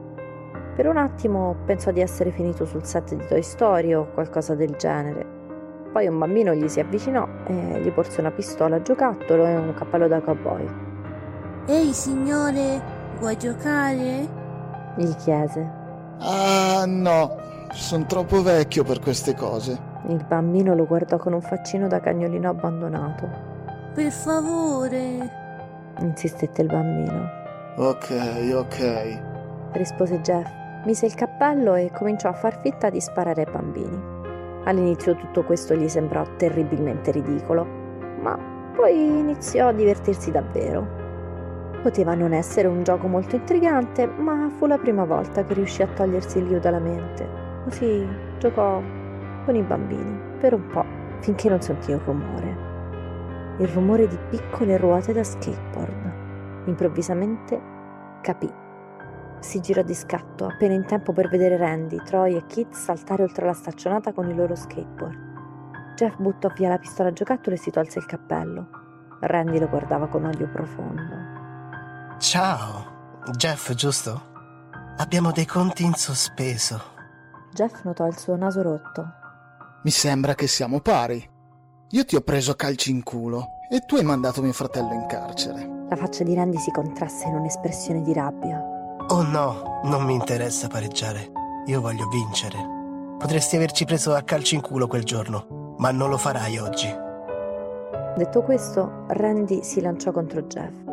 Per 0.75 0.87
un 0.87 0.97
attimo 0.97 1.55
pensò 1.65 1.91
di 1.91 1.99
essere 1.99 2.31
finito 2.31 2.65
sul 2.65 2.85
set 2.85 3.13
di 3.13 3.25
Toy 3.27 3.43
Story 3.43 3.93
o 3.93 4.07
qualcosa 4.13 4.55
del 4.55 4.75
genere. 4.77 5.25
Poi 5.91 6.07
un 6.07 6.17
bambino 6.17 6.53
gli 6.53 6.67
si 6.69 6.79
avvicinò 6.79 7.27
e 7.45 7.81
gli 7.81 7.91
porse 7.91 8.21
una 8.21 8.31
pistola 8.31 8.77
a 8.77 8.81
giocattolo 8.81 9.45
e 9.45 9.57
un 9.57 9.73
cappello 9.73 10.07
da 10.07 10.21
cowboy. 10.21 10.65
Ehi 11.67 11.91
signore, 11.91 12.81
vuoi 13.19 13.37
giocare? 13.37 14.27
Gli 14.95 15.13
chiese. 15.15 15.69
Ah, 16.19 16.85
no, 16.87 17.35
sono 17.73 18.05
troppo 18.05 18.41
vecchio 18.41 18.83
per 18.85 18.99
queste 18.99 19.35
cose. 19.35 19.77
Il 20.07 20.23
bambino 20.25 20.73
lo 20.73 20.85
guardò 20.85 21.17
con 21.17 21.33
un 21.33 21.41
faccino 21.41 21.87
da 21.87 21.99
cagnolino 21.99 22.49
abbandonato. 22.49 23.29
Per 23.93 24.11
favore. 24.11 25.29
Insistette 25.99 26.61
il 26.61 26.67
bambino. 26.67 27.29
Ok, 27.75 28.51
ok. 28.53 29.21
Rispose 29.73 30.19
Jeff, 30.21 30.49
mise 30.85 31.05
il 31.05 31.13
cappello 31.13 31.75
e 31.75 31.91
cominciò 31.91 32.29
a 32.29 32.33
far 32.33 32.59
finta 32.59 32.89
di 32.89 32.99
sparare 32.99 33.43
ai 33.43 33.51
bambini. 33.51 33.99
All'inizio 34.63 35.15
tutto 35.15 35.43
questo 35.43 35.75
gli 35.75 35.87
sembrò 35.87 36.23
terribilmente 36.37 37.11
ridicolo, 37.11 37.65
ma 38.21 38.37
poi 38.75 39.19
iniziò 39.19 39.67
a 39.67 39.73
divertirsi 39.73 40.31
davvero. 40.31 40.99
Poteva 41.81 42.13
non 42.13 42.31
essere 42.33 42.67
un 42.67 42.83
gioco 42.83 43.07
molto 43.07 43.35
intrigante, 43.35 44.05
ma 44.05 44.49
fu 44.55 44.67
la 44.67 44.77
prima 44.77 45.03
volta 45.03 45.43
che 45.43 45.53
riuscì 45.55 45.81
a 45.81 45.87
togliersi 45.87 46.37
il 46.37 46.45
liu 46.45 46.59
dalla 46.59 46.79
mente. 46.79 47.27
Così 47.63 48.07
giocò 48.37 48.81
con 49.45 49.55
i 49.55 49.63
bambini 49.63 50.19
per 50.39 50.53
un 50.53 50.67
po', 50.67 50.85
finché 51.19 51.49
non 51.49 51.61
sentì 51.61 51.91
un 51.91 52.01
rumore. 52.05 52.69
Il 53.57 53.67
rumore 53.67 54.07
di 54.07 54.17
piccole 54.29 54.77
ruote 54.77 55.13
da 55.13 55.23
skateboard. 55.23 56.11
Improvvisamente 56.65 57.59
capì. 58.21 58.60
Si 59.41 59.59
girò 59.59 59.81
di 59.81 59.95
scatto, 59.95 60.45
appena 60.45 60.75
in 60.75 60.85
tempo 60.85 61.13
per 61.13 61.27
vedere 61.27 61.57
Randy, 61.57 61.97
Troy 62.03 62.35
e 62.35 62.45
Kit 62.45 62.73
saltare 62.73 63.23
oltre 63.23 63.43
la 63.47 63.53
staccionata 63.53 64.13
con 64.13 64.29
i 64.29 64.35
loro 64.35 64.55
skateboard. 64.55 65.95
Jeff 65.95 66.15
buttò 66.17 66.47
via 66.55 66.69
la 66.69 66.77
pistola 66.77 67.09
a 67.09 67.11
giocattolo 67.11 67.55
e 67.55 67.59
si 67.59 67.71
tolse 67.71 67.97
il 67.97 68.05
cappello. 68.05 68.69
Randy 69.19 69.57
lo 69.57 69.67
guardava 69.67 70.07
con 70.07 70.25
odio 70.25 70.47
profondo. 70.47 72.19
Ciao, 72.19 73.19
Jeff, 73.35 73.73
giusto? 73.73 74.29
Abbiamo 74.97 75.31
dei 75.31 75.45
conti 75.45 75.83
in 75.83 75.95
sospeso. 75.95 76.79
Jeff 77.51 77.83
notò 77.83 78.05
il 78.05 78.17
suo 78.17 78.35
naso 78.35 78.61
rotto. 78.61 79.05
Mi 79.83 79.91
sembra 79.91 80.35
che 80.35 80.45
siamo 80.45 80.81
pari. 80.81 81.29
Io 81.89 82.05
ti 82.05 82.15
ho 82.15 82.21
preso 82.21 82.53
calci 82.53 82.91
in 82.91 83.01
culo 83.01 83.47
e 83.71 83.79
tu 83.79 83.95
hai 83.95 84.03
mandato 84.03 84.43
mio 84.43 84.53
fratello 84.53 84.93
in 84.93 85.07
carcere. 85.07 85.67
La 85.89 85.95
faccia 85.95 86.23
di 86.23 86.35
Randy 86.35 86.57
si 86.57 86.69
contrasse 86.71 87.27
in 87.27 87.33
un'espressione 87.35 88.03
di 88.03 88.13
rabbia. 88.13 88.70
Oh 89.11 89.23
no, 89.23 89.81
non 89.83 90.05
mi 90.05 90.13
interessa 90.13 90.69
pareggiare. 90.69 91.33
Io 91.65 91.81
voglio 91.81 92.07
vincere. 92.07 92.57
Potresti 93.19 93.57
averci 93.57 93.83
preso 93.83 94.13
a 94.13 94.21
calci 94.21 94.55
in 94.55 94.61
culo 94.61 94.87
quel 94.87 95.03
giorno, 95.03 95.75
ma 95.79 95.91
non 95.91 96.09
lo 96.09 96.15
farai 96.15 96.57
oggi. 96.57 96.87
Detto 98.15 98.41
questo, 98.41 99.03
Randy 99.09 99.63
si 99.63 99.81
lanciò 99.81 100.13
contro 100.13 100.43
Jeff. 100.43 100.85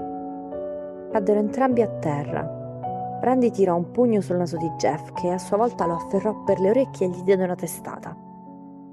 Caddero 1.13 1.39
entrambi 1.39 1.81
a 1.81 1.87
terra. 1.87 3.21
Randy 3.21 3.53
tirò 3.53 3.77
un 3.77 3.93
pugno 3.93 4.21
sul 4.21 4.39
naso 4.39 4.57
di 4.57 4.69
Jeff, 4.71 5.13
che 5.13 5.31
a 5.31 5.39
sua 5.39 5.57
volta 5.57 5.87
lo 5.87 5.95
afferrò 5.95 6.43
per 6.43 6.59
le 6.59 6.71
orecchie 6.71 7.07
e 7.07 7.11
gli 7.11 7.23
diede 7.23 7.45
una 7.45 7.55
testata. 7.55 8.17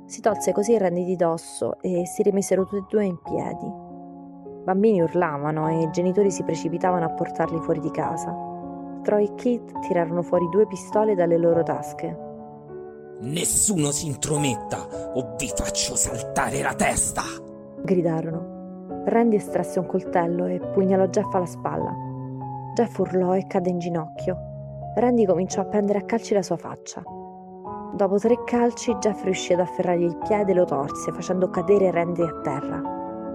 Si 0.06 0.22
tolse 0.22 0.52
così 0.52 0.78
Randy 0.78 1.04
di 1.04 1.16
dosso 1.16 1.82
e 1.82 2.06
si 2.06 2.22
rimisero 2.22 2.64
tutti 2.66 2.78
e 2.78 2.86
due 2.88 3.06
in 3.06 3.20
piedi. 3.24 3.74
Bambini 4.66 5.02
urlavano 5.02 5.68
e 5.68 5.82
i 5.82 5.90
genitori 5.90 6.30
si 6.30 6.44
precipitavano 6.44 7.06
a 7.06 7.10
portarli 7.10 7.60
fuori 7.62 7.80
di 7.80 7.90
casa. 7.90 8.45
Troy 9.06 9.26
e 9.26 9.36
Kit 9.36 9.80
tirarono 9.82 10.24
fuori 10.24 10.50
due 10.50 10.66
pistole 10.66 11.14
dalle 11.14 11.38
loro 11.38 11.62
tasche. 11.62 12.18
Nessuno 13.22 13.92
si 13.92 14.08
intrometta 14.08 15.14
o 15.14 15.36
vi 15.38 15.48
faccio 15.56 15.96
saltare 15.96 16.64
la 16.64 16.74
testa! 16.74 17.22
Gridarono. 17.84 19.04
Randy 19.06 19.36
estrasse 19.36 19.78
un 19.78 19.86
coltello 19.86 20.48
e 20.48 20.60
pugnalò 20.60 21.06
Jeff 21.06 21.32
alla 21.36 21.46
spalla. 21.46 21.94
Jeff 22.74 22.98
urlò 22.98 23.36
e 23.36 23.46
cadde 23.46 23.70
in 23.70 23.78
ginocchio. 23.78 24.36
Randy 24.96 25.26
cominciò 25.26 25.62
a 25.62 25.66
prendere 25.66 26.00
a 26.00 26.04
calci 26.04 26.34
la 26.34 26.42
sua 26.42 26.58
faccia. 26.58 27.04
Dopo 27.94 28.18
tre 28.18 28.44
calci, 28.44 28.96
Jeff 28.96 29.24
riuscì 29.24 29.54
ad 29.54 29.60
afferrargli 29.60 30.04
il 30.04 30.18
piede 30.18 30.52
e 30.52 30.56
lo 30.56 30.66
torse, 30.66 31.12
facendo 31.12 31.52
cadere 31.52 31.92
Randy 31.92 32.24
a 32.24 32.42
terra. 32.42 32.82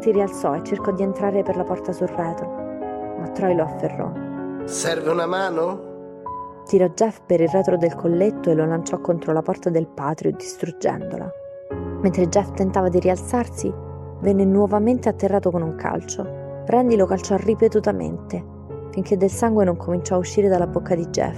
Si 0.01 0.11
rialzò 0.11 0.57
e 0.57 0.65
cercò 0.65 0.91
di 0.91 1.05
entrare 1.05 1.45
per 1.45 1.57
la 1.57 1.65
porta 1.65 1.93
sul 1.93 2.09
retro, 2.09 2.49
ma 3.19 3.29
Troy 3.29 3.55
lo 3.55 3.63
afferrò. 3.63 4.30
Serve 4.71 5.11
una 5.11 5.27
mano? 5.27 6.63
Tirò 6.65 6.87
Jeff 6.91 7.23
per 7.27 7.41
il 7.41 7.49
retro 7.49 7.77
del 7.77 7.97
colletto 7.97 8.51
e 8.51 8.55
lo 8.55 8.65
lanciò 8.65 9.01
contro 9.01 9.33
la 9.33 9.43
porta 9.43 9.69
del 9.69 9.89
patio, 9.89 10.31
distruggendola. 10.31 11.29
Mentre 12.01 12.29
Jeff 12.29 12.53
tentava 12.53 12.89
di 12.89 13.01
rialzarsi, 13.01 13.71
venne 14.21 14.45
nuovamente 14.45 15.09
atterrato 15.09 15.51
con 15.51 15.63
un 15.63 15.75
calcio. 15.75 16.25
Randy 16.67 16.95
lo 16.95 17.07
calciò 17.07 17.35
ripetutamente, 17.37 18.45
finché 18.93 19.17
del 19.17 19.29
sangue 19.29 19.65
non 19.65 19.77
cominciò 19.77 20.15
a 20.15 20.19
uscire 20.19 20.47
dalla 20.47 20.69
bocca 20.69 20.95
di 20.95 21.07
Jeff. 21.07 21.37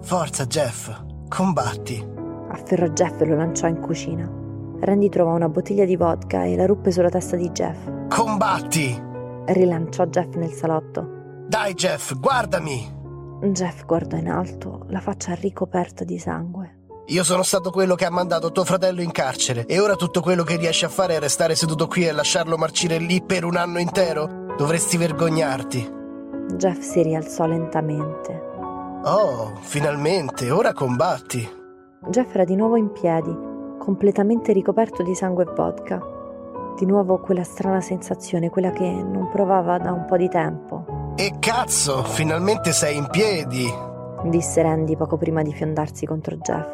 Forza, 0.00 0.46
Jeff, 0.46 0.90
combatti. 1.28 2.02
Afferrò 2.48 2.86
Jeff 2.86 3.20
e 3.20 3.26
lo 3.26 3.36
lanciò 3.36 3.68
in 3.68 3.78
cucina. 3.78 4.26
Randy 4.80 5.10
trovò 5.10 5.34
una 5.34 5.50
bottiglia 5.50 5.84
di 5.84 5.96
vodka 5.96 6.44
e 6.44 6.56
la 6.56 6.64
ruppe 6.64 6.92
sulla 6.92 7.10
testa 7.10 7.36
di 7.36 7.50
Jeff. 7.50 7.76
Combatti! 8.08 8.98
Rilanciò 9.44 10.06
Jeff 10.06 10.34
nel 10.36 10.52
salotto. 10.52 11.18
Dai, 11.50 11.74
Jeff, 11.74 12.14
guardami! 12.14 12.88
Jeff 13.50 13.84
guardò 13.84 14.16
in 14.16 14.30
alto, 14.30 14.84
la 14.86 15.00
faccia 15.00 15.34
ricoperta 15.34 16.04
di 16.04 16.16
sangue. 16.16 16.82
Io 17.06 17.24
sono 17.24 17.42
stato 17.42 17.72
quello 17.72 17.96
che 17.96 18.04
ha 18.04 18.10
mandato 18.10 18.52
tuo 18.52 18.64
fratello 18.64 19.00
in 19.00 19.10
carcere 19.10 19.66
e 19.66 19.80
ora 19.80 19.96
tutto 19.96 20.20
quello 20.20 20.44
che 20.44 20.54
riesci 20.54 20.84
a 20.84 20.88
fare 20.88 21.16
è 21.16 21.18
restare 21.18 21.56
seduto 21.56 21.88
qui 21.88 22.06
e 22.06 22.12
lasciarlo 22.12 22.56
marcire 22.56 22.98
lì 22.98 23.20
per 23.20 23.42
un 23.44 23.56
anno 23.56 23.80
intero? 23.80 24.54
Dovresti 24.56 24.96
vergognarti. 24.96 25.92
Jeff 26.54 26.78
si 26.78 27.02
rialzò 27.02 27.46
lentamente. 27.46 28.42
Oh, 29.02 29.56
finalmente, 29.58 30.52
ora 30.52 30.72
combatti. 30.72 31.50
Jeff 32.10 32.32
era 32.32 32.44
di 32.44 32.54
nuovo 32.54 32.76
in 32.76 32.92
piedi, 32.92 33.36
completamente 33.76 34.52
ricoperto 34.52 35.02
di 35.02 35.16
sangue 35.16 35.42
e 35.42 35.52
vodka. 35.52 36.00
Di 36.78 36.86
nuovo 36.86 37.18
quella 37.18 37.42
strana 37.42 37.80
sensazione, 37.80 38.50
quella 38.50 38.70
che 38.70 38.88
non 38.88 39.28
provava 39.32 39.78
da 39.78 39.90
un 39.90 40.04
po' 40.04 40.16
di 40.16 40.28
tempo. 40.28 40.99
E 41.16 41.34
cazzo, 41.38 42.02
finalmente 42.04 42.72
sei 42.72 42.96
in 42.96 43.06
piedi! 43.10 43.88
disse 44.24 44.60
Randy 44.62 44.96
poco 44.96 45.16
prima 45.16 45.42
di 45.42 45.52
fiondarsi 45.52 46.06
contro 46.06 46.36
Jeff. 46.36 46.72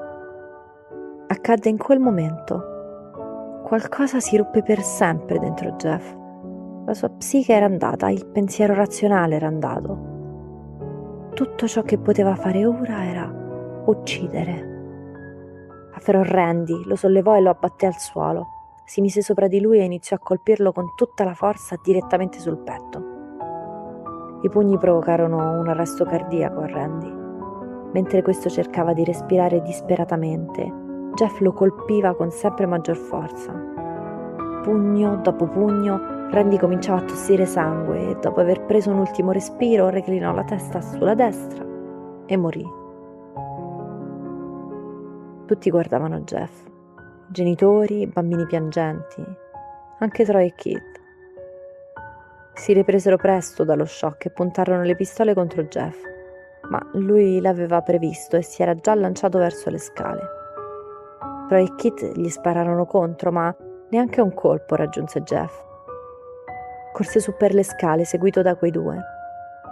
Accadde 1.28 1.68
in 1.68 1.76
quel 1.76 1.98
momento. 1.98 3.62
Qualcosa 3.64 4.20
si 4.20 4.36
ruppe 4.36 4.62
per 4.62 4.80
sempre 4.82 5.38
dentro 5.38 5.72
Jeff. 5.72 6.14
La 6.84 6.94
sua 6.94 7.08
psiche 7.10 7.52
era 7.52 7.66
andata, 7.66 8.10
il 8.10 8.26
pensiero 8.26 8.74
razionale 8.74 9.36
era 9.36 9.46
andato. 9.46 10.14
Tutto 11.34 11.66
ciò 11.66 11.82
che 11.82 11.98
poteva 11.98 12.36
fare 12.36 12.64
ora 12.64 13.04
era 13.04 13.82
uccidere. 13.86 14.74
Afferrò 15.94 16.22
Randy, 16.22 16.84
lo 16.84 16.94
sollevò 16.94 17.36
e 17.36 17.40
lo 17.40 17.50
abbatté 17.50 17.86
al 17.86 17.96
suolo. 17.96 18.46
Si 18.84 19.00
mise 19.00 19.22
sopra 19.22 19.48
di 19.48 19.60
lui 19.60 19.80
e 19.80 19.84
iniziò 19.84 20.14
a 20.14 20.20
colpirlo 20.20 20.70
con 20.72 20.94
tutta 20.94 21.24
la 21.24 21.34
forza 21.34 21.76
direttamente 21.82 22.38
sul 22.38 22.58
petto. 22.58 23.05
I 24.46 24.48
pugni 24.48 24.78
provocarono 24.78 25.58
un 25.58 25.66
arresto 25.66 26.04
cardiaco 26.04 26.60
a 26.60 26.68
Randy. 26.68 27.12
Mentre 27.92 28.22
questo 28.22 28.48
cercava 28.48 28.92
di 28.92 29.02
respirare 29.02 29.60
disperatamente, 29.60 30.72
Jeff 31.14 31.40
lo 31.40 31.52
colpiva 31.52 32.14
con 32.14 32.30
sempre 32.30 32.64
maggior 32.64 32.96
forza. 32.96 33.52
Pugno 34.62 35.16
dopo 35.16 35.48
pugno, 35.48 36.28
Randy 36.30 36.58
cominciava 36.58 37.00
a 37.00 37.04
tossire 37.04 37.44
sangue 37.44 38.10
e 38.10 38.16
dopo 38.20 38.38
aver 38.38 38.64
preso 38.66 38.90
un 38.90 38.98
ultimo 38.98 39.32
respiro 39.32 39.88
reclinò 39.88 40.32
la 40.32 40.44
testa 40.44 40.80
sulla 40.80 41.14
destra 41.14 41.66
e 42.26 42.36
morì. 42.36 42.64
Tutti 45.46 45.70
guardavano 45.70 46.20
Jeff, 46.20 46.68
genitori, 47.26 48.06
bambini 48.06 48.46
piangenti, 48.46 49.24
anche 49.98 50.24
Troy 50.24 50.46
e 50.46 50.54
Kit. 50.54 51.05
Si 52.56 52.72
ripresero 52.72 53.18
presto 53.18 53.64
dallo 53.64 53.84
shock 53.84 54.24
e 54.24 54.30
puntarono 54.30 54.82
le 54.82 54.96
pistole 54.96 55.34
contro 55.34 55.64
Jeff, 55.64 55.94
ma 56.70 56.80
lui 56.94 57.38
l'aveva 57.38 57.82
previsto 57.82 58.36
e 58.36 58.42
si 58.42 58.62
era 58.62 58.74
già 58.74 58.94
lanciato 58.94 59.36
verso 59.36 59.68
le 59.68 59.76
scale. 59.76 60.22
Troy 61.48 61.64
e 61.64 61.74
Kit 61.76 62.16
gli 62.16 62.30
spararono 62.30 62.86
contro, 62.86 63.30
ma 63.30 63.54
neanche 63.90 64.22
un 64.22 64.32
colpo 64.32 64.74
raggiunse 64.74 65.22
Jeff. 65.22 65.54
Corse 66.94 67.20
su 67.20 67.36
per 67.36 67.52
le 67.52 67.62
scale, 67.62 68.06
seguito 68.06 68.40
da 68.40 68.56
quei 68.56 68.70
due. 68.70 69.00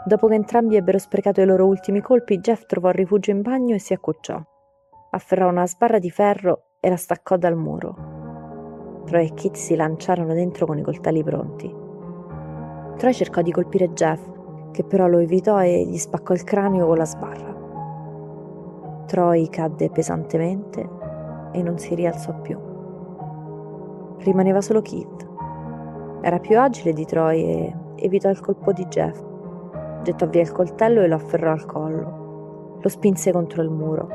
Dopo 0.04 0.28
che 0.28 0.34
entrambi 0.34 0.76
ebbero 0.76 0.98
sprecato 0.98 1.40
i 1.40 1.46
loro 1.46 1.64
ultimi 1.64 2.02
colpi, 2.02 2.38
Jeff 2.38 2.66
trovò 2.66 2.90
rifugio 2.90 3.30
in 3.30 3.40
bagno 3.40 3.74
e 3.74 3.80
si 3.80 3.94
accucciò. 3.94 4.38
Afferrò 5.10 5.48
una 5.48 5.66
sbarra 5.66 5.98
di 5.98 6.10
ferro 6.10 6.66
e 6.80 6.90
la 6.90 6.96
staccò 6.96 7.38
dal 7.38 7.56
muro. 7.56 9.02
Troy 9.06 9.28
e 9.28 9.32
Kit 9.32 9.54
si 9.54 9.74
lanciarono 9.74 10.34
dentro 10.34 10.66
con 10.66 10.76
i 10.76 10.82
coltelli 10.82 11.24
pronti. 11.24 11.83
Troy 12.96 13.12
cercò 13.12 13.42
di 13.42 13.50
colpire 13.52 13.92
Jeff, 13.92 14.20
che 14.70 14.84
però 14.84 15.06
lo 15.06 15.18
evitò 15.18 15.62
e 15.62 15.84
gli 15.84 15.98
spaccò 15.98 16.32
il 16.32 16.44
cranio 16.44 16.86
con 16.86 16.96
la 16.96 17.04
sbarra. 17.04 17.54
Troy 19.06 19.48
cadde 19.48 19.90
pesantemente 19.90 20.88
e 21.52 21.62
non 21.62 21.78
si 21.78 21.94
rialzò 21.94 22.34
più. 22.40 22.58
Rimaneva 24.18 24.60
solo 24.60 24.80
Kit. 24.80 25.28
Era 26.22 26.38
più 26.38 26.58
agile 26.58 26.92
di 26.92 27.04
Troy 27.04 27.42
e 27.44 27.74
evitò 27.96 28.30
il 28.30 28.40
colpo 28.40 28.72
di 28.72 28.84
Jeff. 28.86 29.22
Gettò 30.02 30.26
via 30.26 30.42
il 30.42 30.52
coltello 30.52 31.02
e 31.02 31.06
lo 31.06 31.16
afferrò 31.16 31.50
al 31.50 31.66
collo. 31.66 32.78
Lo 32.80 32.88
spinse 32.88 33.32
contro 33.32 33.62
il 33.62 33.70
muro. 33.70 34.08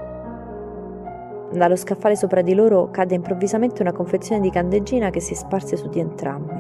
Dallo 1.52 1.76
scaffale 1.76 2.16
sopra 2.16 2.42
di 2.42 2.54
loro 2.54 2.90
cadde 2.92 3.16
improvvisamente 3.16 3.82
una 3.82 3.92
confezione 3.92 4.42
di 4.42 4.52
candeggina 4.52 5.10
che 5.10 5.20
si 5.20 5.34
sparse 5.34 5.76
su 5.78 5.90
di 5.90 6.00
entrambi. 6.00 6.59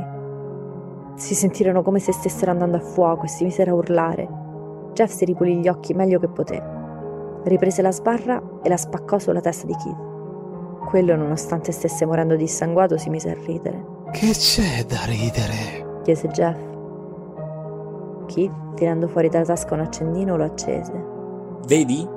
Si 1.20 1.36
sentirono 1.36 1.82
come 1.82 2.00
se 2.00 2.14
stessero 2.14 2.52
andando 2.52 2.78
a 2.78 2.80
fuoco 2.80 3.26
e 3.26 3.28
si 3.28 3.44
misero 3.44 3.72
a 3.72 3.76
urlare. 3.76 4.28
Jeff 4.94 5.12
si 5.12 5.26
ripulì 5.26 5.58
gli 5.58 5.68
occhi 5.68 5.94
meglio 5.94 6.18
che 6.18 6.30
poté. 6.30 6.64
Riprese 7.44 7.82
la 7.82 7.92
sbarra 7.92 8.42
e 8.64 8.70
la 8.70 8.78
spaccò 8.78 9.20
sulla 9.20 9.42
testa 9.42 9.68
di 9.68 9.76
Keith. 9.76 10.88
Quello, 10.88 11.18
nonostante 11.18 11.74
stesse 11.74 12.06
morendo 12.06 12.38
dissanguato, 12.38 12.98
si 12.98 13.10
mise 13.10 13.32
a 13.32 13.38
ridere. 13.46 13.86
Che 14.12 14.30
c'è 14.32 14.86
da 14.86 15.04
ridere? 15.04 16.00
chiese 16.04 16.30
Jeff. 16.30 16.58
Keith, 18.28 18.74
tirando 18.76 19.10
fuori 19.10 19.28
dalla 19.28 19.44
tasca 19.44 19.74
un 19.74 19.82
accendino, 19.82 20.38
lo 20.38 20.46
accese. 20.46 21.06
Vedi? 21.68 22.08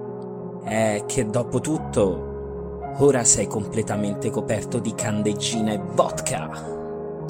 È 0.63 1.03
che 1.07 1.27
dopo 1.27 1.59
tutto, 1.59 2.93
ora 2.99 3.25
sei 3.25 3.49
completamente 3.49 4.31
coperto 4.31 4.79
di 4.79 4.95
candeggina 4.95 5.73
e 5.73 5.81
vodka. 5.93 6.82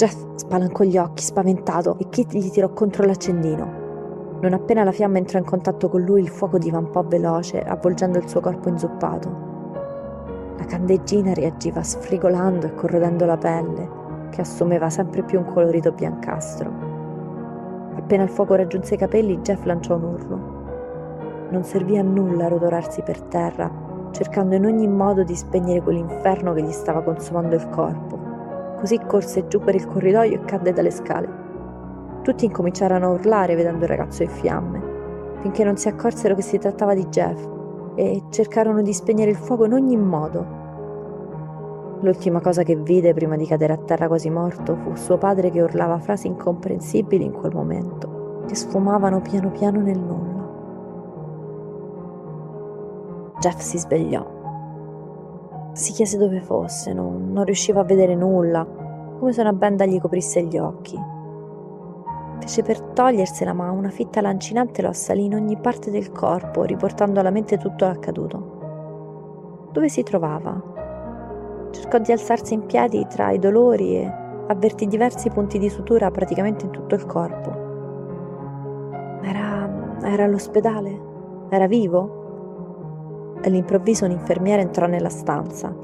Jeff 0.03 0.35
spalancò 0.35 0.83
gli 0.83 0.99
occhi, 0.99 1.23
spaventato, 1.23 1.97
e 2.01 2.09
Keith 2.09 2.33
gli 2.33 2.51
tirò 2.51 2.73
contro 2.73 3.05
l'accendino. 3.05 4.41
Non 4.41 4.53
appena 4.53 4.83
la 4.83 4.91
fiamma 4.91 5.19
entrò 5.19 5.39
in 5.39 5.45
contatto 5.45 5.89
con 5.89 6.01
lui, 6.01 6.23
il 6.23 6.29
fuoco 6.29 6.59
divampò 6.59 7.05
veloce, 7.05 7.63
avvolgendo 7.63 8.19
il 8.19 8.29
suo 8.29 8.41
corpo 8.41 8.69
inzuppato. 8.69 9.31
La 10.59 10.65
candeggina 10.65 11.35
reagiva 11.35 11.85
sfrigolando 11.85 12.67
e 12.67 12.75
corrodendo 12.75 13.27
la 13.27 13.37
pelle, 13.37 13.89
che 14.31 14.41
assumeva 14.41 14.91
sempre 14.91 15.23
più 15.23 15.39
un 15.39 15.45
colorito 15.45 15.93
biancastro. 15.93 16.73
Appena 17.95 18.25
il 18.25 18.31
fuoco 18.31 18.57
raggiunse 18.57 18.95
i 18.95 18.99
capelli, 18.99 19.39
Jeff 19.39 19.63
lanciò 19.63 19.95
un 19.95 20.03
urlo. 20.03 20.39
Non 21.51 21.63
servì 21.63 21.97
a 21.97 22.03
nulla 22.03 22.49
rotolarsi 22.49 23.03
per 23.03 23.23
terra, 23.23 23.71
cercando 24.11 24.57
in 24.57 24.67
ogni 24.67 24.89
modo 24.89 25.23
di 25.23 25.37
spegnere 25.37 25.81
quell'inferno 25.81 26.55
che 26.55 26.63
gli 26.65 26.73
stava 26.73 27.03
consumando 27.03 27.55
il 27.55 27.69
corpo. 27.69 28.22
Così 28.83 28.99
corse 29.07 29.47
giù 29.47 29.61
per 29.61 29.77
il 29.77 29.87
corridoio 29.87 30.35
e 30.35 30.45
cadde 30.45 30.73
dalle 30.73 30.91
scale. 30.91 31.41
Tutti 32.23 32.45
incominciarono 32.45 33.07
a 33.07 33.11
urlare 33.13 33.55
vedendo 33.55 33.85
il 33.85 33.91
ragazzo 33.91 34.25
in 34.25 34.29
fiamme, 34.29 34.83
finché 35.41 35.65
non 35.65 35.77
si 35.77 35.89
accorsero 35.89 36.35
che 36.35 36.43
si 36.43 36.59
trattava 36.59 36.93
di 36.93 37.07
Jeff 37.07 37.49
e 37.95 38.25
cercarono 38.31 38.83
di 38.83 38.93
spegnere 38.93 39.31
il 39.31 39.37
fuoco 39.37 39.65
in 39.65 39.73
ogni 39.73 39.97
modo, 39.97 40.61
L'ultima 42.03 42.41
cosa 42.41 42.65
che 42.65 42.75
vide 42.75 43.15
prima 43.15 43.37
di 43.37 43.47
cadere 43.47 43.75
a 43.75 43.77
terra 43.77 44.09
quasi 44.09 44.29
morto 44.29 44.75
fu 44.75 44.97
suo 44.97 45.19
padre 45.19 45.51
che 45.51 45.63
urlava 45.63 46.01
frasi 46.01 46.27
incomprensibili 46.27 47.25
in 47.25 47.31
quel 47.31 47.55
momento, 47.55 48.43
che 48.49 48.57
sfumavano 48.57 49.21
piano 49.21 49.53
piano 49.53 49.81
nel 49.81 50.01
nulla. 50.01 50.41
Jeff 53.39 53.59
si 53.61 53.79
svegliò. 53.79 54.42
Si 55.73 55.93
chiese 55.93 56.19
dove 56.19 56.41
fosse, 56.41 56.93
non, 56.93 57.33
non 57.33 57.45
riusciva 57.45 57.81
a 57.81 57.85
vedere 57.85 58.15
nulla, 58.15 58.65
come 59.19 59.33
se 59.33 59.41
una 59.41 59.55
benda 59.55 59.87
gli 59.87 59.99
coprisse 59.99 60.43
gli 60.43 60.59
occhi. 60.59 60.99
Fece 62.41 62.63
per 62.63 62.81
togliersela, 62.81 63.53
ma 63.53 63.71
una 63.71 63.89
fitta 63.89 64.21
lancinante 64.21 64.83
lo 64.83 64.89
assalì 64.89 65.25
in 65.25 65.35
ogni 65.35 65.57
parte 65.57 65.91
del 65.91 66.11
corpo, 66.13 66.65
riportando 66.65 67.21
alla 67.21 67.31
mente 67.31 67.57
tutto 67.57 67.87
l'accaduto. 67.87 69.71
Dove 69.73 69.89
si 69.89 70.03
trovava? 70.03 70.61
Cercò 71.71 71.99
di 71.99 72.13
alzarsi 72.13 72.53
in 72.53 72.67
piedi 72.67 73.07
tra 73.09 73.31
i 73.31 73.39
dolori 73.39 73.97
e 73.97 74.13
avvertì 74.49 74.87
diversi 74.87 75.31
punti 75.31 75.59
di 75.59 75.71
sutura 75.71 76.11
praticamente 76.11 76.67
in 76.67 76.71
tutto 76.71 76.95
il 76.95 77.07
corpo. 77.07 77.51
Era, 79.23 80.01
era 80.03 80.25
all'ospedale? 80.25 81.01
Era 81.49 81.67
vivo? 81.67 82.22
All'improvviso 83.45 84.05
un 84.05 84.11
infermiere 84.11 84.63
entrò 84.63 84.87
nella 84.87 85.09
stanza. 85.09 85.75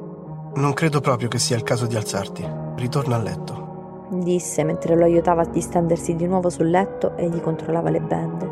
Non 0.55 0.73
credo 0.73 1.01
proprio 1.01 1.29
che 1.29 1.39
sia 1.39 1.57
il 1.57 1.63
caso 1.63 1.87
di 1.87 1.97
alzarti. 1.97 2.49
Ritorna 2.77 3.17
a 3.17 3.23
letto. 3.23 4.07
Disse 4.11 4.65
mentre 4.65 4.97
lo 4.97 5.05
aiutava 5.05 5.43
a 5.43 5.49
distendersi 5.49 6.15
di 6.15 6.27
nuovo 6.27 6.51
sul 6.51 6.71
letto 6.71 7.17
e 7.17 7.29
gli 7.29 7.41
controllava 7.41 7.91
le 7.91 8.01
bende. 8.01 8.51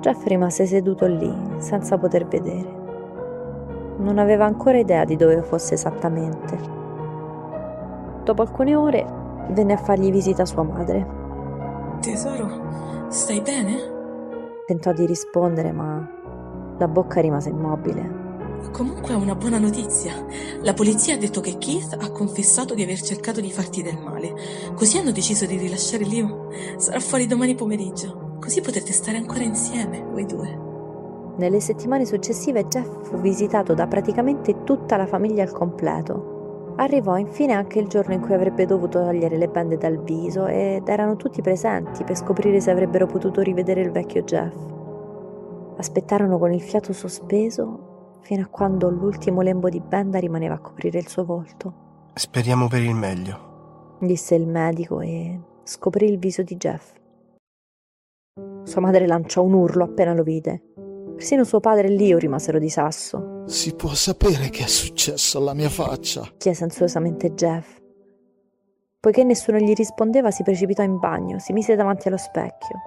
Jeff 0.00 0.24
rimase 0.26 0.66
seduto 0.66 1.06
lì, 1.06 1.32
senza 1.58 1.98
poter 1.98 2.26
vedere 2.26 2.80
non 4.02 4.18
aveva 4.18 4.44
ancora 4.44 4.78
idea 4.78 5.04
di 5.04 5.16
dove 5.16 5.42
fosse 5.42 5.74
esattamente. 5.74 6.80
Dopo 8.24 8.42
alcune 8.42 8.74
ore 8.74 9.06
venne 9.50 9.74
a 9.74 9.76
fargli 9.76 10.10
visita 10.10 10.44
sua 10.44 10.62
madre. 10.62 11.20
Tesoro, 12.00 13.08
stai 13.08 13.40
bene? 13.40 14.00
Tentò 14.66 14.92
di 14.92 15.06
rispondere, 15.06 15.72
ma 15.72 16.21
la 16.82 16.88
bocca 16.88 17.20
rimase 17.20 17.48
immobile. 17.50 18.20
Comunque 18.72 19.12
è 19.12 19.16
una 19.16 19.36
buona 19.36 19.58
notizia. 19.58 20.12
La 20.62 20.74
polizia 20.74 21.14
ha 21.14 21.18
detto 21.18 21.40
che 21.40 21.56
Keith 21.58 21.96
ha 21.98 22.10
confessato 22.10 22.74
di 22.74 22.82
aver 22.82 23.00
cercato 23.00 23.40
di 23.40 23.52
farti 23.52 23.82
del 23.82 23.98
male. 24.02 24.34
Così 24.74 24.98
hanno 24.98 25.12
deciso 25.12 25.46
di 25.46 25.56
rilasciare 25.56 26.04
Leo. 26.04 26.48
Sarà 26.78 26.98
fuori 26.98 27.26
domani 27.26 27.54
pomeriggio. 27.54 28.36
Così 28.40 28.60
potrete 28.60 28.92
stare 28.92 29.18
ancora 29.18 29.44
insieme, 29.44 30.02
voi 30.02 30.26
due. 30.26 30.70
Nelle 31.36 31.60
settimane 31.60 32.04
successive 32.04 32.66
Jeff 32.66 33.06
fu 33.08 33.18
visitato 33.18 33.74
da 33.74 33.86
praticamente 33.86 34.64
tutta 34.64 34.96
la 34.96 35.06
famiglia 35.06 35.44
al 35.44 35.52
completo. 35.52 36.74
Arrivò 36.76 37.16
infine 37.16 37.52
anche 37.52 37.78
il 37.78 37.86
giorno 37.86 38.14
in 38.14 38.20
cui 38.20 38.34
avrebbe 38.34 38.66
dovuto 38.66 38.98
togliere 39.04 39.36
le 39.36 39.48
bende 39.48 39.76
dal 39.76 40.02
viso 40.02 40.46
ed 40.46 40.88
erano 40.88 41.16
tutti 41.16 41.42
presenti 41.42 42.02
per 42.02 42.16
scoprire 42.16 42.60
se 42.60 42.70
avrebbero 42.70 43.06
potuto 43.06 43.40
rivedere 43.40 43.82
il 43.82 43.92
vecchio 43.92 44.22
Jeff. 44.22 44.72
Aspettarono 45.82 46.38
con 46.38 46.52
il 46.52 46.60
fiato 46.60 46.92
sospeso 46.92 48.20
fino 48.20 48.42
a 48.42 48.46
quando 48.46 48.88
l'ultimo 48.88 49.40
lembo 49.40 49.68
di 49.68 49.80
benda 49.80 50.20
rimaneva 50.20 50.54
a 50.54 50.60
coprire 50.60 51.00
il 51.00 51.08
suo 51.08 51.24
volto. 51.24 52.10
Speriamo 52.14 52.68
per 52.68 52.82
il 52.82 52.94
meglio, 52.94 53.96
disse 53.98 54.36
il 54.36 54.46
medico 54.46 55.00
e 55.00 55.40
scoprì 55.64 56.08
il 56.08 56.20
viso 56.20 56.42
di 56.42 56.56
Jeff. 56.56 56.92
Sua 58.62 58.80
madre 58.80 59.08
lanciò 59.08 59.42
un 59.42 59.54
urlo 59.54 59.82
appena 59.82 60.14
lo 60.14 60.22
vide. 60.22 60.62
Persino 61.16 61.42
suo 61.42 61.58
padre 61.58 61.88
e 61.88 61.90
Leo 61.90 62.16
rimasero 62.16 62.60
di 62.60 62.70
sasso. 62.70 63.42
Si 63.46 63.74
può 63.74 63.92
sapere 63.92 64.50
che 64.50 64.62
è 64.62 64.68
successo 64.68 65.38
alla 65.38 65.52
mia 65.52 65.68
faccia? 65.68 66.30
chiese 66.36 66.62
ansiosamente 66.62 67.34
Jeff. 67.34 67.80
Poiché 69.00 69.24
nessuno 69.24 69.58
gli 69.58 69.72
rispondeva, 69.72 70.30
si 70.30 70.44
precipitò 70.44 70.84
in 70.84 71.00
bagno, 71.00 71.40
si 71.40 71.52
mise 71.52 71.74
davanti 71.74 72.06
allo 72.06 72.18
specchio. 72.18 72.78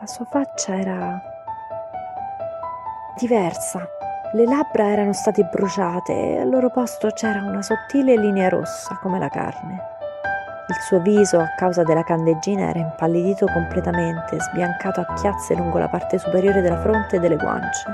La 0.00 0.06
sua 0.06 0.24
faccia 0.24 0.78
era 0.78 1.32
diversa. 3.16 3.86
Le 4.32 4.44
labbra 4.44 4.90
erano 4.90 5.12
state 5.12 5.44
bruciate 5.44 6.12
e 6.12 6.40
al 6.40 6.48
loro 6.48 6.70
posto 6.70 7.08
c'era 7.10 7.42
una 7.42 7.62
sottile 7.62 8.16
linea 8.16 8.48
rossa 8.48 8.98
come 9.00 9.18
la 9.18 9.28
carne. 9.28 9.92
Il 10.66 10.74
suo 10.80 11.00
viso, 11.00 11.38
a 11.38 11.52
causa 11.56 11.84
della 11.84 12.02
candeggina, 12.02 12.70
era 12.70 12.78
impallidito 12.78 13.46
completamente, 13.46 14.40
sbiancato 14.40 15.00
a 15.00 15.12
chiazze 15.12 15.54
lungo 15.54 15.78
la 15.78 15.88
parte 15.88 16.18
superiore 16.18 16.62
della 16.62 16.80
fronte 16.80 17.16
e 17.16 17.20
delle 17.20 17.36
guance. 17.36 17.84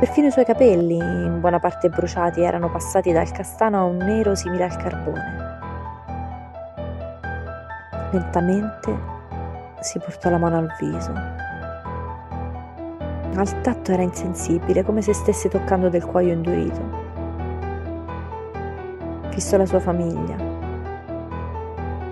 Perfino 0.00 0.26
i 0.26 0.32
suoi 0.32 0.44
capelli, 0.44 0.98
in 0.98 1.40
buona 1.40 1.60
parte 1.60 1.88
bruciati, 1.88 2.42
erano 2.42 2.68
passati 2.68 3.12
dal 3.12 3.30
castano 3.30 3.78
a 3.78 3.84
un 3.84 3.96
nero 3.96 4.34
simile 4.34 4.64
al 4.64 4.76
carbone. 4.76 5.58
Lentamente 8.10 8.98
si 9.80 9.98
portò 9.98 10.30
la 10.30 10.38
mano 10.38 10.58
al 10.58 10.74
viso. 10.78 11.43
Al 13.36 13.60
tatto 13.62 13.92
era 13.92 14.02
insensibile, 14.02 14.84
come 14.84 15.02
se 15.02 15.12
stesse 15.12 15.48
toccando 15.48 15.88
del 15.88 16.04
cuoio 16.04 16.32
indurito. 16.32 17.02
Fissò 19.30 19.56
la 19.56 19.66
sua 19.66 19.80
famiglia, 19.80 20.36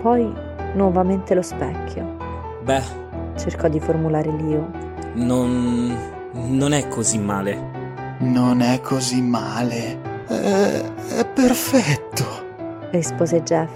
poi 0.01 0.33
nuovamente 0.73 1.33
lo 1.33 1.41
specchio. 1.41 2.17
Beh, 2.63 2.83
cercò 3.35 3.69
di 3.69 3.79
formulare 3.79 4.29
Lio. 4.31 4.69
Non. 5.13 5.95
non 6.33 6.73
è 6.73 6.87
così 6.89 7.17
male. 7.19 7.57
Non 8.19 8.61
è 8.61 8.81
così 8.81 9.21
male. 9.21 10.25
È, 10.27 10.81
è 11.19 11.25
perfetto, 11.25 12.25
rispose 12.91 13.43
Jeff. 13.43 13.71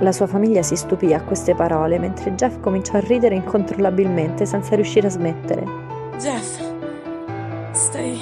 La 0.00 0.12
sua 0.12 0.26
famiglia 0.26 0.62
si 0.62 0.76
stupì 0.76 1.12
a 1.12 1.20
queste 1.20 1.54
parole 1.54 1.98
mentre 1.98 2.34
Jeff 2.34 2.58
cominciò 2.60 2.96
a 2.96 3.00
ridere 3.00 3.34
incontrollabilmente 3.34 4.46
senza 4.46 4.74
riuscire 4.74 5.08
a 5.08 5.10
smettere. 5.10 5.79
Jeff, 6.20 6.60
stai. 7.72 8.20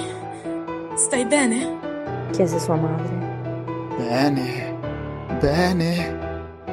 stai 0.94 1.26
bene? 1.26 2.30
chiese 2.30 2.60
sua 2.60 2.76
madre. 2.76 3.64
Bene, 3.96 4.78
bene. 5.40 6.16